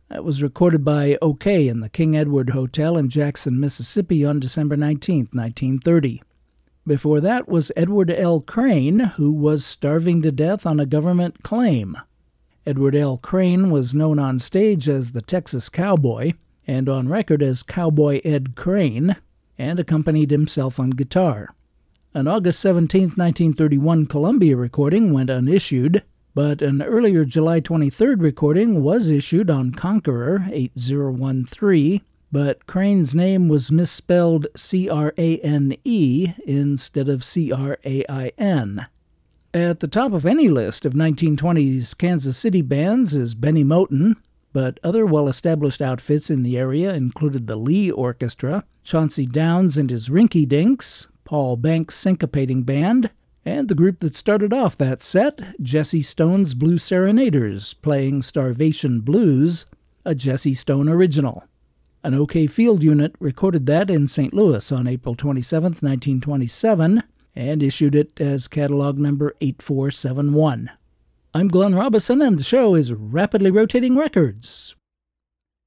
That 0.07 0.23
was 0.23 0.41
recorded 0.41 0.86
by 0.86 1.17
OKeh 1.21 1.69
in 1.69 1.82
the 1.82 1.89
King 1.89 2.15
Edward 2.15 2.51
Hotel 2.51 2.95
in 2.95 3.09
Jackson, 3.09 3.59
Mississippi 3.59 4.23
on 4.23 4.39
December 4.39 4.77
19, 4.77 5.27
1930. 5.34 6.23
Before 6.88 7.19
that 7.19 7.49
was 7.49 7.73
Edward 7.75 8.09
L. 8.09 8.39
Crane, 8.39 8.99
who 8.99 9.34
was 9.34 9.65
starving 9.65 10.21
to 10.21 10.32
death 10.32 10.65
on 10.65 10.80
a 10.80 10.86
government 10.86 11.43
claim. 11.43 11.97
Edward 12.65 12.95
L. 12.95 13.17
Crane 13.17 13.71
was 13.71 13.93
known 13.93 14.19
on 14.19 14.39
stage 14.39 14.88
as 14.88 15.11
the 15.11 15.21
Texas 15.21 15.67
Cowboy 15.67 16.32
and 16.70 16.88
on 16.88 17.09
record 17.09 17.41
as 17.41 17.63
Cowboy 17.63 18.22
Ed 18.24 18.55
Crane, 18.55 19.15
and 19.57 19.80
accompanied 19.80 20.30
himself 20.30 20.80
on 20.80 20.91
guitar. 20.91 21.55
An 22.13 22.28
August 22.28 22.59
17, 22.59 23.01
1931 23.15 24.05
Columbia 24.05 24.55
recording 24.55 25.11
went 25.11 25.32
unissued, 25.32 26.03
but 26.36 26.61
an 26.61 26.84
earlier 26.84 27.26
July 27.26 27.59
23 27.59 28.13
recording 28.13 28.84
was 28.84 29.09
issued 29.09 29.49
on 29.49 29.72
Conqueror 29.72 30.47
8013, 30.51 32.01
but 32.32 32.67
Crane's 32.67 33.15
name 33.15 33.47
was 33.47 33.72
misspelled 33.72 34.45
C 34.55 34.88
R 34.88 35.15
A 35.17 35.39
N 35.39 35.76
E 35.84 36.34
instead 36.45 37.09
of 37.09 37.24
C 37.24 37.51
R 37.51 37.80
A 37.84 38.05
I 38.07 38.32
N. 38.38 38.86
At 39.55 39.80
the 39.80 39.88
top 39.88 40.13
of 40.13 40.28
any 40.28 40.47
list 40.49 40.86
of 40.86 40.93
1920s 40.93 41.97
Kansas 41.97 42.38
City 42.38 42.61
bands 42.61 43.15
is 43.15 43.34
Bennie 43.34 43.63
Moten, 43.63 44.17
but 44.54 44.80
other 44.84 45.06
well 45.06 45.28
established 45.28 45.82
outfits 45.82 46.30
in 46.30 46.43
the 46.43 46.58
area 46.58 46.93
included 46.93 47.47
the 47.47 47.56
Lee 47.56 47.91
Orchestra, 47.91 48.64
Chauncey 48.84 49.26
Downs 49.26 49.78
and 49.78 49.89
his 49.89 50.10
Rinky 50.10 50.47
Dinks, 50.47 51.08
Paul 51.24 51.58
Banks 51.58 52.02
Syncopating 52.04 52.66
Band, 52.66 53.12
and 53.45 53.68
the 53.68 53.76
group 53.76 54.00
that 54.00 54.16
started 54.16 54.52
off 54.52 54.78
that 54.78 55.02
set, 55.02 55.60
Jesse 55.62 56.02
Stone's 56.02 56.54
Blue 56.54 56.78
Serenaders, 56.78 57.74
playing 57.76 58.22
Starvation 58.22 59.02
Blues, 59.02 59.66
a 60.06 60.16
Jesse 60.16 60.54
Stone 60.54 60.89
original. 60.89 61.43
An 62.04 62.14
OKeh 62.14 62.50
Field 62.50 62.82
unit 62.82 63.14
recorded 63.20 63.66
that 63.66 63.89
in 63.89 64.08
St. 64.08 64.34
Louis 64.34 64.72
on 64.72 64.88
April 64.88 65.16
27, 65.16 65.64
1927, 65.64 67.04
and 67.36 67.62
issued 67.64 67.95
it 67.95 68.20
as 68.20 68.47
catalog 68.47 68.97
number 68.97 69.36
8471. 69.41 70.72
I'm 71.32 71.47
Glenn 71.47 71.75
Robison, 71.75 72.23
and 72.23 72.39
the 72.39 72.43
show 72.43 72.73
is 72.73 72.91
Rapidly 72.91 73.51
Rotating 73.51 73.95
Records. 73.95 74.75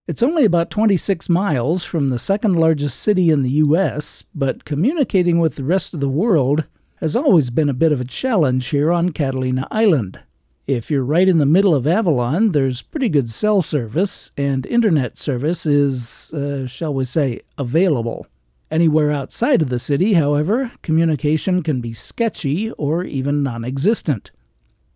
It's 0.09 0.23
only 0.23 0.45
about 0.45 0.71
26 0.71 1.29
miles 1.29 1.85
from 1.85 2.11
the 2.11 2.19
second 2.19 2.55
largest 2.55 2.99
city 2.99 3.31
in 3.31 3.45
the 3.45 3.51
U.S., 3.51 4.25
but 4.35 4.65
communicating 4.65 5.39
with 5.39 5.55
the 5.55 5.63
rest 5.63 5.95
of 5.95 6.01
the 6.01 6.09
world 6.09 6.65
has 6.97 7.15
always 7.15 7.51
been 7.51 7.69
a 7.69 7.75
bit 7.75 7.93
of 7.93 8.01
a 8.01 8.05
challenge 8.05 8.71
here 8.71 8.91
on 8.91 9.13
Catalina 9.13 9.69
Island. 9.71 10.19
If 10.67 10.91
you're 10.91 11.05
right 11.05 11.29
in 11.29 11.39
the 11.39 11.47
middle 11.47 11.77
of 11.77 11.87
Avalon, 11.87 12.51
there's 12.51 12.83
pretty 12.83 13.09
good 13.09 13.31
cell 13.31 13.63
service, 13.63 14.33
and 14.37 14.67
internet 14.67 15.17
service 15.17 15.65
is, 15.65 16.33
uh, 16.33 16.67
shall 16.67 16.93
we 16.93 17.05
say, 17.05 17.41
available. 17.57 18.27
Anywhere 18.69 19.13
outside 19.13 19.63
of 19.63 19.69
the 19.69 19.79
city, 19.79 20.15
however, 20.15 20.73
communication 20.83 21.63
can 21.63 21.81
be 21.81 21.93
sketchy 21.93 22.73
or 22.73 23.05
even 23.05 23.45
non 23.45 23.65
existent. 23.65 24.33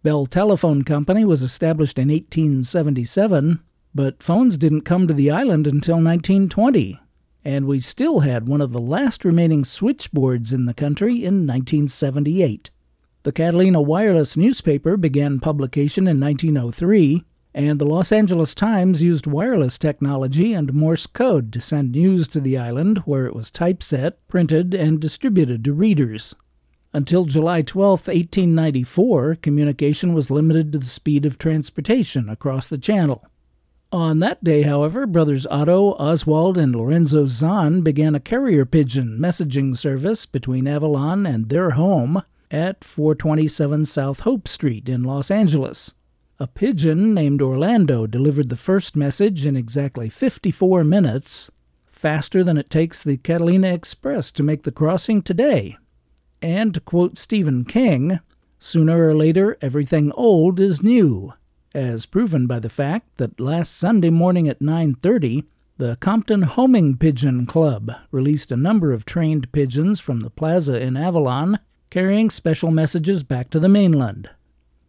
Bell 0.07 0.25
Telephone 0.25 0.85
Company 0.85 1.25
was 1.25 1.43
established 1.43 1.99
in 1.99 2.11
1877, 2.11 3.59
but 3.93 4.23
phones 4.23 4.57
didn't 4.57 4.83
come 4.83 5.09
to 5.09 5.13
the 5.13 5.33
island 5.33 5.67
until 5.67 5.97
1920 5.97 7.01
and 7.45 7.67
we 7.67 7.81
still 7.81 8.21
had 8.21 8.47
one 8.47 8.61
of 8.61 8.71
the 8.71 8.79
last 8.79 9.25
remaining 9.25 9.65
switchboards 9.65 10.53
in 10.53 10.67
the 10.67 10.75
country 10.75 11.25
in 11.25 11.45
1978. 11.45 12.71
The 13.25 13.33
Catalina 13.33 13.83
Wireless 13.83 14.37
newspaper 14.37 14.97
began 14.97 15.41
publication 15.41 16.07
in 16.07 16.21
1903, 16.21 17.25
and 17.53 17.81
the 17.81 17.85
Los 17.85 18.13
Angeles 18.13 18.55
Times 18.55 19.03
used 19.03 19.27
wireless 19.27 19.77
technology 19.77 20.53
and 20.53 20.73
Morse 20.73 21.09
code 21.09 21.53
to 21.53 21.61
send 21.61 21.91
news 21.91 22.29
to 22.29 22.41
the 22.41 22.57
island, 22.57 22.99
where 22.99 23.27
it 23.27 23.35
was 23.35 23.51
typeset, 23.51 24.25
printed, 24.29 24.73
and 24.73 25.01
distributed 25.01 25.65
to 25.65 25.73
readers. 25.73 26.37
Until 26.97 27.27
July 27.27 27.61
12, 27.61 28.09
1894, 28.09 29.35
communication 29.43 30.15
was 30.15 30.31
limited 30.31 30.73
to 30.73 30.79
the 30.79 30.87
speed 30.87 31.27
of 31.27 31.37
transportation 31.37 32.31
across 32.31 32.69
the 32.69 32.79
channel. 32.79 33.23
On 33.93 34.21
that 34.21 34.43
day, 34.43 34.63
however, 34.63 35.07
brothers 35.07 35.47
Otto, 35.51 35.93
Oswald, 35.99 36.57
and 36.57 36.75
Lorenzo 36.75 37.27
Zahn 37.27 37.83
began 37.83 38.15
a 38.15 38.19
carrier 38.19 38.65
pigeon 38.65 39.19
messaging 39.21 39.77
service 39.77 40.25
between 40.25 40.67
Avalon 40.67 41.27
and 41.27 41.51
their 41.51 41.73
home 41.73 42.23
at 42.51 42.83
427 42.83 43.85
South 43.85 44.21
Hope 44.21 44.49
Street 44.49 44.89
in 44.89 45.05
Los 45.05 45.31
Angeles. 45.31 45.93
A 46.39 46.47
pigeon 46.47 47.13
named 47.13 47.43
Orlando 47.43 48.07
delivered 48.07 48.49
the 48.49 48.57
first 48.57 48.97
message 48.97 49.45
in 49.45 49.55
exactly 49.55 50.09
54 50.09 50.83
minutes, 50.83 51.51
faster 51.85 52.43
than 52.43 52.57
it 52.57 52.71
takes 52.71 53.03
the 53.03 53.19
Catalina 53.19 53.69
Express 53.69 54.33
to 54.33 54.43
make 54.43 54.63
the 54.63 54.73
crossing 54.73 55.21
today. 55.21 55.77
And 56.43 56.75
to 56.75 56.81
quote 56.81 57.19
Stephen 57.19 57.65
King, 57.65 58.21
sooner 58.59 59.09
or 59.09 59.15
later 59.15 59.57
everything 59.61 60.13
old 60.13 60.61
is 60.61 60.83
new 60.83 61.33
as 61.77 62.07
proven 62.07 62.47
by 62.47 62.59
the 62.59 62.71
fact 62.71 63.19
that 63.19 63.39
last 63.39 63.77
Sunday 63.77 64.09
morning 64.09 64.49
at 64.49 64.61
9:30, 64.61 65.45
the 65.77 65.97
Compton 65.97 66.43
Homing 66.43 66.97
Pigeon 66.97 67.45
Club 67.45 67.93
released 68.11 68.51
a 68.51 68.57
number 68.57 68.93
of 68.93 69.05
trained 69.05 69.53
pigeons 69.53 70.01
from 70.01 70.21
the 70.21 70.31
plaza 70.31 70.81
in 70.81 70.97
Avalon 70.97 71.59
carrying 71.91 72.31
special 72.31 72.71
messages 72.71 73.23
back 73.23 73.51
to 73.51 73.61
the 73.61 73.69
mainland. 73.69 74.31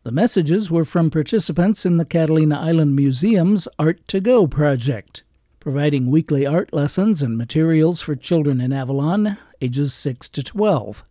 The 0.03 0.11
messages 0.11 0.71
were 0.71 0.85
from 0.85 1.11
participants 1.11 1.85
in 1.85 1.97
the 1.97 2.05
Catalina 2.05 2.57
Island 2.57 2.95
Museum's 2.95 3.67
Art 3.77 4.07
to 4.07 4.21
Go 4.21 4.47
project, 4.47 5.23
providing 5.59 6.09
weekly 6.09 6.45
art 6.45 6.71
lessons 6.71 7.21
and 7.21 7.37
materials 7.37 7.99
for 7.99 8.15
children 8.15 8.61
in 8.61 8.71
Avalon 8.71 9.37
ages 9.59 9.93
6 9.93 10.29
to 10.29 10.41
12. 10.41 11.03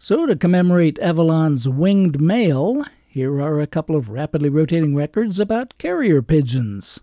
So, 0.00 0.26
to 0.26 0.36
commemorate 0.36 0.96
Avalon's 1.00 1.68
winged 1.68 2.20
mail, 2.20 2.84
here 3.08 3.40
are 3.40 3.60
a 3.60 3.66
couple 3.66 3.96
of 3.96 4.08
rapidly 4.08 4.48
rotating 4.48 4.94
records 4.94 5.40
about 5.40 5.76
carrier 5.76 6.22
pigeons. 6.22 7.00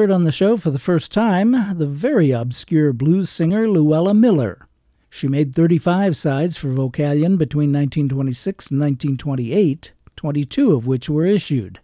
Heard 0.00 0.10
on 0.10 0.22
the 0.22 0.32
show 0.32 0.56
for 0.56 0.70
the 0.70 0.78
first 0.78 1.12
time, 1.12 1.76
the 1.76 1.86
very 1.86 2.30
obscure 2.30 2.90
blues 2.90 3.28
singer 3.28 3.68
Luella 3.68 4.14
Miller. 4.14 4.66
She 5.10 5.28
made 5.28 5.54
35 5.54 6.16
sides 6.16 6.56
for 6.56 6.68
Vocalion 6.68 7.36
between 7.36 7.70
1926 7.70 8.70
and 8.70 8.80
1928, 8.80 9.92
22 10.16 10.72
of 10.72 10.86
which 10.86 11.10
were 11.10 11.26
issued. 11.26 11.80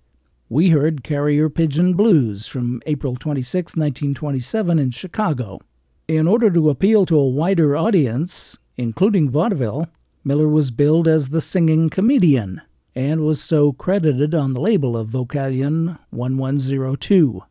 We 0.49 0.71
heard 0.71 1.05
Carrier 1.05 1.51
Pigeon 1.51 1.93
Blues 1.93 2.47
from 2.47 2.81
April 2.87 3.17
26, 3.17 3.77
1927, 3.77 4.79
in 4.79 4.91
Chicago. 4.93 5.61
In 6.09 6.27
order 6.27 6.51
to 6.51 6.71
appeal 6.71 7.05
to 7.05 7.19
a 7.19 7.29
wider 7.29 7.77
audience, 7.77 8.59
including 8.79 9.29
vaudeville, 9.29 9.89
Miller 10.25 10.49
was 10.49 10.71
billed 10.71 11.07
as 11.07 11.29
the 11.29 11.43
singing 11.43 11.91
comedian 11.91 12.63
and 12.95 13.21
was 13.21 13.43
so 13.43 13.75
credited 13.75 14.35
on 14.35 14.55
the 14.55 14.61
label 14.61 14.97
of 14.97 15.11
Vocalion 15.11 15.99
1102. 16.09 17.43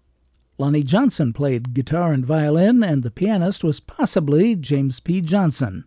Lonnie 0.58 0.84
Johnson 0.84 1.34
played 1.34 1.74
guitar 1.74 2.14
and 2.14 2.26
violin, 2.26 2.82
and 2.82 3.04
the 3.04 3.12
pianist 3.12 3.62
was 3.62 3.82
possibly 3.82 4.56
James 4.56 5.02
P. 5.02 5.20
Johnson. 5.20 5.84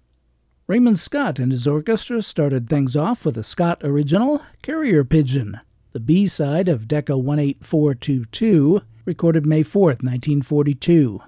Raymond 0.67 0.99
Scott 0.99 1.39
and 1.39 1.51
his 1.51 1.67
orchestra 1.67 2.21
started 2.21 2.69
things 2.69 2.95
off 2.95 3.25
with 3.25 3.39
a 3.39 3.43
Scott 3.43 3.81
original, 3.83 4.43
Carrier 4.61 5.05
Pigeon, 5.05 5.61
the 5.93 6.01
B 6.01 6.27
side 6.27 6.69
of 6.69 6.87
Decca 6.87 7.15
18422, 7.15 8.83
recorded 9.07 9.47
May 9.47 9.63
4, 9.63 9.83
1942. 9.83 11.23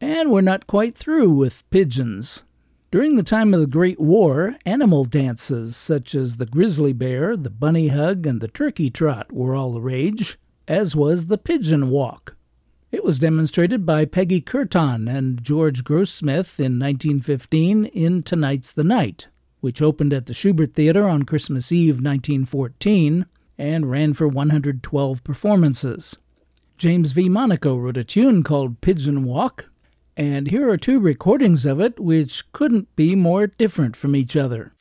And 0.00 0.32
we're 0.32 0.40
not 0.40 0.66
quite 0.66 0.98
through 0.98 1.30
with 1.30 1.68
pigeons. 1.70 2.42
During 2.90 3.14
the 3.14 3.22
time 3.22 3.54
of 3.54 3.60
the 3.60 3.68
Great 3.68 4.00
War, 4.00 4.56
animal 4.66 5.04
dances 5.04 5.76
such 5.76 6.16
as 6.16 6.38
the 6.38 6.46
grizzly 6.46 6.92
bear, 6.92 7.36
the 7.36 7.50
bunny 7.50 7.86
hug, 7.86 8.26
and 8.26 8.40
the 8.40 8.48
turkey 8.48 8.90
trot 8.90 9.30
were 9.30 9.54
all 9.54 9.70
the 9.70 9.80
rage, 9.80 10.40
as 10.66 10.96
was 10.96 11.26
the 11.26 11.38
pigeon 11.38 11.90
walk. 11.90 12.34
It 12.92 13.04
was 13.04 13.20
demonstrated 13.20 13.86
by 13.86 14.04
Peggy 14.04 14.40
Curton 14.40 15.06
and 15.06 15.44
George 15.44 15.84
Grossmith 15.84 16.58
in 16.58 16.76
1915 16.76 17.84
in 17.84 18.24
Tonight's 18.24 18.72
the 18.72 18.82
Night, 18.82 19.28
which 19.60 19.80
opened 19.80 20.12
at 20.12 20.26
the 20.26 20.32
Shubert 20.32 20.74
Theater 20.74 21.08
on 21.08 21.22
Christmas 21.22 21.70
Eve 21.70 22.02
1914 22.02 23.26
and 23.56 23.88
ran 23.88 24.12
for 24.12 24.26
112 24.26 25.22
performances. 25.22 26.18
James 26.78 27.12
V. 27.12 27.28
Monaco 27.28 27.76
wrote 27.76 27.96
a 27.96 28.02
tune 28.02 28.42
called 28.42 28.80
Pigeon 28.80 29.22
Walk, 29.22 29.70
and 30.16 30.48
here 30.48 30.68
are 30.68 30.76
two 30.76 30.98
recordings 30.98 31.64
of 31.64 31.80
it 31.80 32.00
which 32.00 32.50
couldn't 32.50 32.96
be 32.96 33.14
more 33.14 33.46
different 33.46 33.94
from 33.94 34.16
each 34.16 34.34
other. 34.34 34.72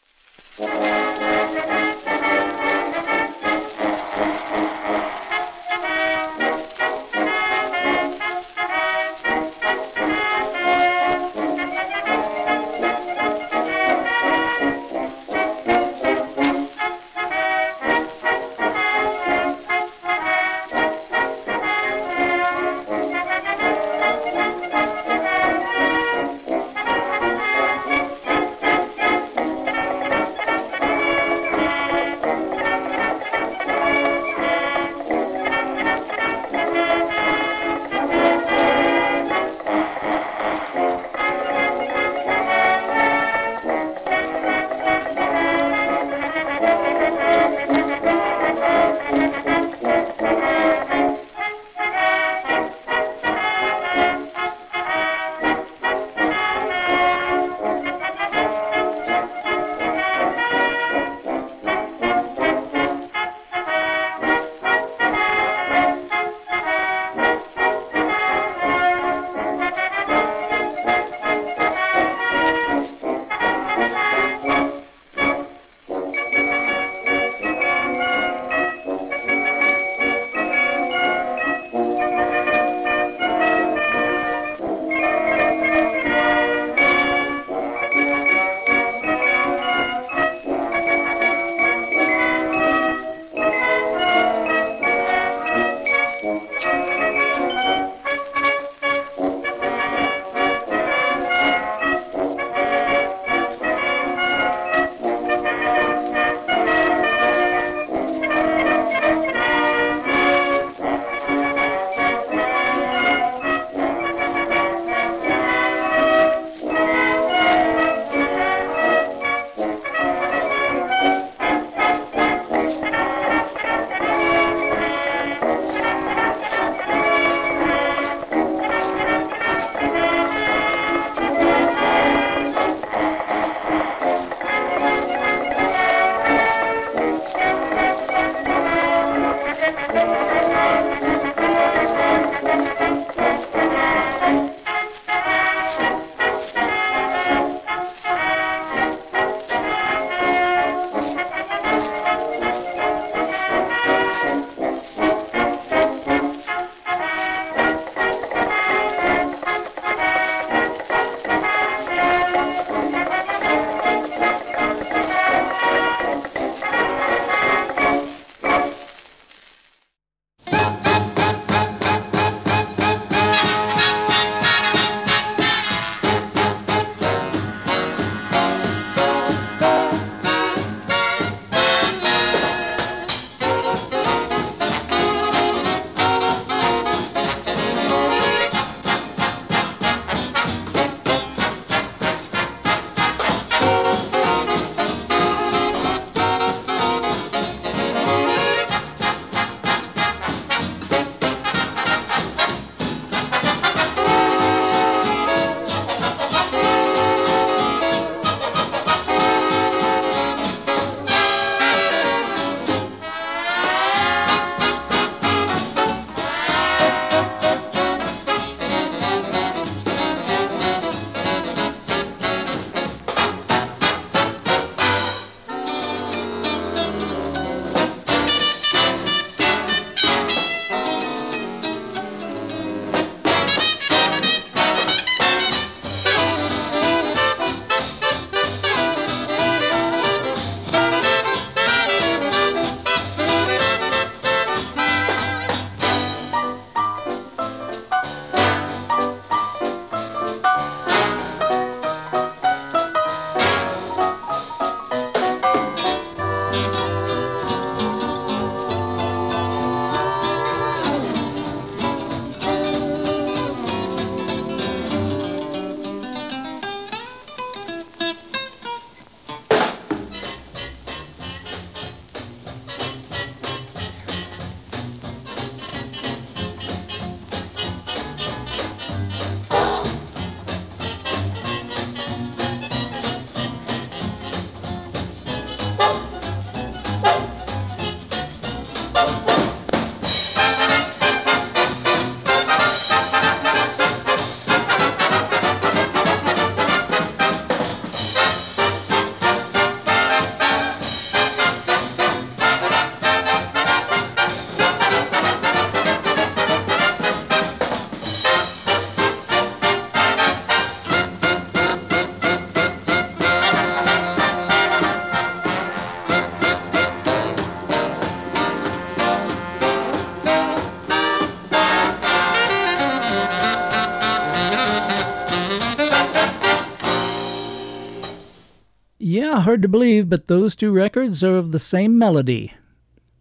Hard 329.59 329.63
to 329.63 329.77
believe, 329.77 330.07
but 330.07 330.27
those 330.27 330.55
two 330.55 330.71
records 330.71 331.21
are 331.21 331.35
of 331.35 331.51
the 331.51 331.59
same 331.59 331.97
melody. 331.99 332.53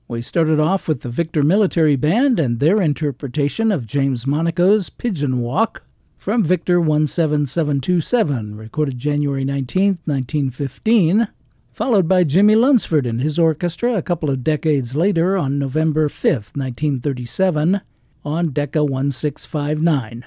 We 0.07 0.23
started 0.23 0.61
off 0.61 0.87
with 0.87 1.01
the 1.01 1.09
Victor 1.09 1.43
Military 1.43 1.97
Band 1.97 2.39
and 2.39 2.61
their 2.61 2.81
interpretation 2.81 3.73
of 3.73 3.89
James 3.89 4.25
Monaco's 4.25 4.89
Pigeon 4.89 5.41
Walk 5.41 5.83
from 6.17 6.45
Victor 6.45 6.81
17727, 6.81 8.57
recorded 8.57 9.01
January 9.01 9.45
19, 9.45 9.99
1915, 10.05 11.27
followed 11.73 12.07
by 12.07 12.23
Jimmie 12.23 12.55
Lunceford 12.55 13.05
and 13.05 13.21
his 13.21 13.41
orchestra 13.41 13.97
a 13.97 14.03
couple 14.03 14.31
of 14.31 14.45
decades 14.45 14.95
later 14.95 15.37
on 15.37 15.59
November 15.59 16.09
5, 16.09 16.53
1937, 16.55 17.81
on 18.25 18.51
Decca 18.51 18.85
1659. 18.85 20.25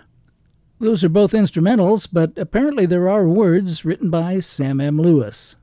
Those 0.80 1.06
are 1.06 1.10
both 1.10 1.32
instrumentals, 1.32 2.10
but 2.12 2.38
apparently 2.38 2.86
there 2.86 3.08
are 3.08 3.26
words 3.30 3.86
written 3.86 4.10
by 4.10 4.42
Sam 4.42 4.82
M. 4.82 5.00
Lewis. 5.02 5.56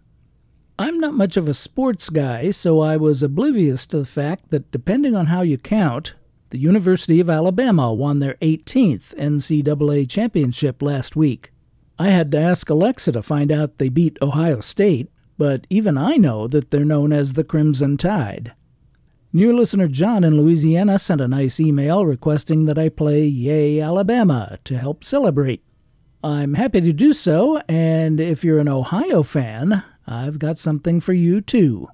I'm 0.81 1.01
not 1.01 1.15
much 1.15 1.37
of 1.37 1.49
a 1.49 1.55
sports 1.55 2.09
guy, 2.09 2.53
so 2.53 2.81
I 2.81 2.97
was 2.97 3.21
oblivious 3.21 3.85
to 3.87 3.99
the 3.99 4.07
fact 4.07 4.51
that 4.51 4.71
depending 4.71 5.17
on 5.17 5.27
how 5.27 5.41
you 5.41 5.59
count, 5.59 6.15
the 6.51 6.59
University 6.59 7.19
of 7.19 7.29
Alabama 7.29 7.93
won 7.93 8.21
their 8.21 8.35
18th 8.35 9.13
NCAA 9.17 10.09
championship 10.09 10.81
last 10.81 11.17
week. 11.17 11.51
I 11.99 12.11
had 12.11 12.31
to 12.31 12.39
ask 12.39 12.71
Alexa 12.71 13.11
to 13.11 13.23
find 13.23 13.51
out 13.51 13.79
they 13.79 13.89
beat 13.89 14.19
Ohio 14.23 14.61
State, 14.61 15.11
but 15.37 15.67
even 15.69 15.99
I 15.99 16.15
know 16.15 16.47
that 16.47 16.71
they're 16.71 16.85
known 16.85 17.13
as 17.13 17.33
the 17.33 17.43
Crimson 17.43 17.97
Tide. 17.97 18.53
New 19.33 19.57
listener 19.57 19.89
John 19.89 20.23
in 20.23 20.41
Louisiana 20.41 21.01
sent 21.01 21.21
a 21.21 21.27
nice 21.27 21.59
email 21.59 22.07
requesting 22.07 22.67
that 22.67 22.79
I 22.79 22.89
play 22.89 23.25
Yea 23.25 23.81
Alabama 23.81 24.61
to 24.63 24.79
help 24.79 25.03
celebrate. 25.03 25.65
I'm 26.23 26.55
happy 26.55 26.81
to 26.83 26.93
do 26.93 27.13
so, 27.13 27.61
and 27.69 28.21
if 28.21 28.45
you're 28.45 28.61
an 28.61 28.69
Ohio 28.69 29.25
fan, 29.25 29.83
I've 30.11 30.39
got 30.39 30.57
something 30.57 31.01
for 31.03 31.13
you 31.13 31.43
too. 31.43 31.87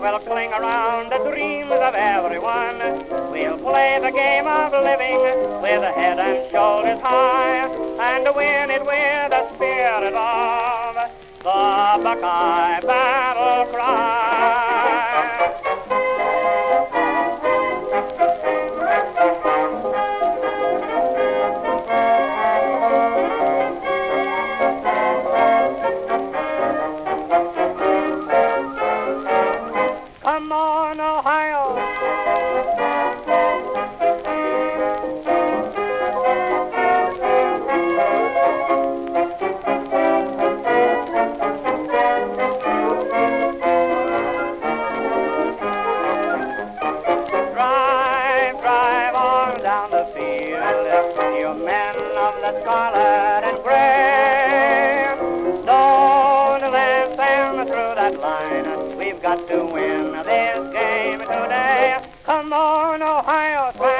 Will 0.00 0.18
cling 0.20 0.50
around 0.52 1.10
the 1.12 1.18
dreams 1.30 1.70
of 1.70 1.94
everyone. 1.94 2.78
We'll 3.30 3.58
play 3.58 3.98
the 4.00 4.10
game 4.10 4.46
of 4.46 4.72
living 4.72 5.20
with 5.60 5.82
head 5.94 6.18
and 6.18 6.50
shoulders 6.50 7.00
high 7.00 7.66
and 8.00 8.26
win 8.34 8.70
it 8.70 8.80
with 8.80 9.30
the 9.30 9.46
spirit 9.54 10.14
of 10.14 10.94
the 11.38 12.02
Buckeye 12.02 12.80
battle 12.80 13.72
cry. 13.74 15.69
Oh, 62.72 62.94
Ohio, 62.94 63.72
Ohio. 63.80 63.99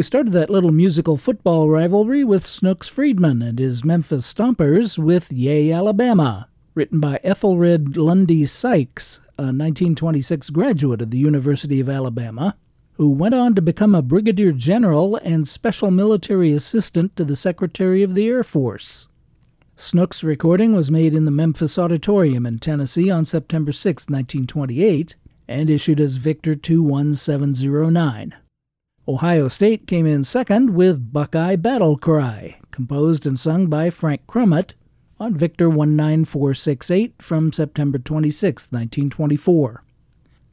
We 0.00 0.04
started 0.04 0.32
that 0.32 0.48
little 0.48 0.72
musical 0.72 1.18
football 1.18 1.68
rivalry 1.68 2.24
with 2.24 2.42
Snooks 2.42 2.88
Friedman 2.88 3.42
and 3.42 3.58
his 3.58 3.84
Memphis 3.84 4.32
Stompers 4.32 4.96
with 4.96 5.30
Yea 5.30 5.72
Alabama, 5.72 6.48
written 6.74 7.00
by 7.00 7.20
Ethelred 7.22 7.98
Lundy 7.98 8.46
Sykes, 8.46 9.18
a 9.36 9.52
1926 9.52 10.48
graduate 10.48 11.02
of 11.02 11.10
the 11.10 11.18
University 11.18 11.80
of 11.80 11.90
Alabama, 11.90 12.56
who 12.92 13.10
went 13.10 13.34
on 13.34 13.54
to 13.54 13.60
become 13.60 13.94
a 13.94 14.00
brigadier 14.00 14.52
general 14.52 15.16
and 15.16 15.46
special 15.46 15.90
military 15.90 16.50
assistant 16.50 17.14
to 17.16 17.24
the 17.26 17.36
Secretary 17.36 18.02
of 18.02 18.14
the 18.14 18.26
Air 18.26 18.42
Force. 18.42 19.06
Snook's 19.76 20.24
recording 20.24 20.74
was 20.74 20.90
made 20.90 21.12
in 21.12 21.26
the 21.26 21.30
Memphis 21.30 21.78
Auditorium 21.78 22.46
in 22.46 22.58
Tennessee 22.58 23.10
on 23.10 23.26
September 23.26 23.70
6, 23.70 24.04
1928, 24.04 25.14
and 25.46 25.68
issued 25.68 26.00
as 26.00 26.16
Victor 26.16 26.54
21709. 26.54 28.34
Ohio 29.08 29.48
State 29.48 29.86
came 29.86 30.06
in 30.06 30.22
second 30.24 30.74
with 30.74 31.12
Buckeye 31.12 31.56
Battle 31.56 31.96
Cry, 31.96 32.58
composed 32.70 33.26
and 33.26 33.38
sung 33.38 33.66
by 33.66 33.88
Frank 33.88 34.26
Crumit 34.26 34.74
on 35.18 35.34
Victor 35.34 35.68
19468 35.68 37.14
from 37.20 37.50
September 37.50 37.98
26, 37.98 38.68
1924. 38.70 39.82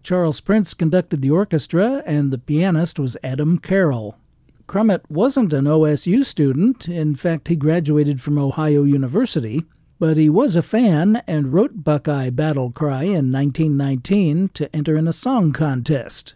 Charles 0.01 0.39
Prince 0.39 0.73
conducted 0.73 1.21
the 1.21 1.29
orchestra, 1.29 2.01
and 2.05 2.31
the 2.31 2.37
pianist 2.37 2.97
was 2.97 3.17
Adam 3.21 3.57
Carroll. 3.57 4.17
Crummett 4.65 5.01
wasn't 5.09 5.51
an 5.51 5.65
OSU 5.65 6.23
student, 6.23 6.87
in 6.87 7.15
fact, 7.15 7.49
he 7.49 7.57
graduated 7.57 8.21
from 8.21 8.37
Ohio 8.37 8.83
University, 8.83 9.65
but 9.99 10.15
he 10.15 10.29
was 10.29 10.55
a 10.55 10.61
fan 10.61 11.21
and 11.27 11.51
wrote 11.51 11.83
Buckeye 11.83 12.29
Battle 12.29 12.71
Cry 12.71 13.03
in 13.03 13.31
1919 13.31 14.49
to 14.49 14.73
enter 14.73 14.95
in 14.95 15.07
a 15.07 15.13
song 15.13 15.51
contest. 15.51 16.35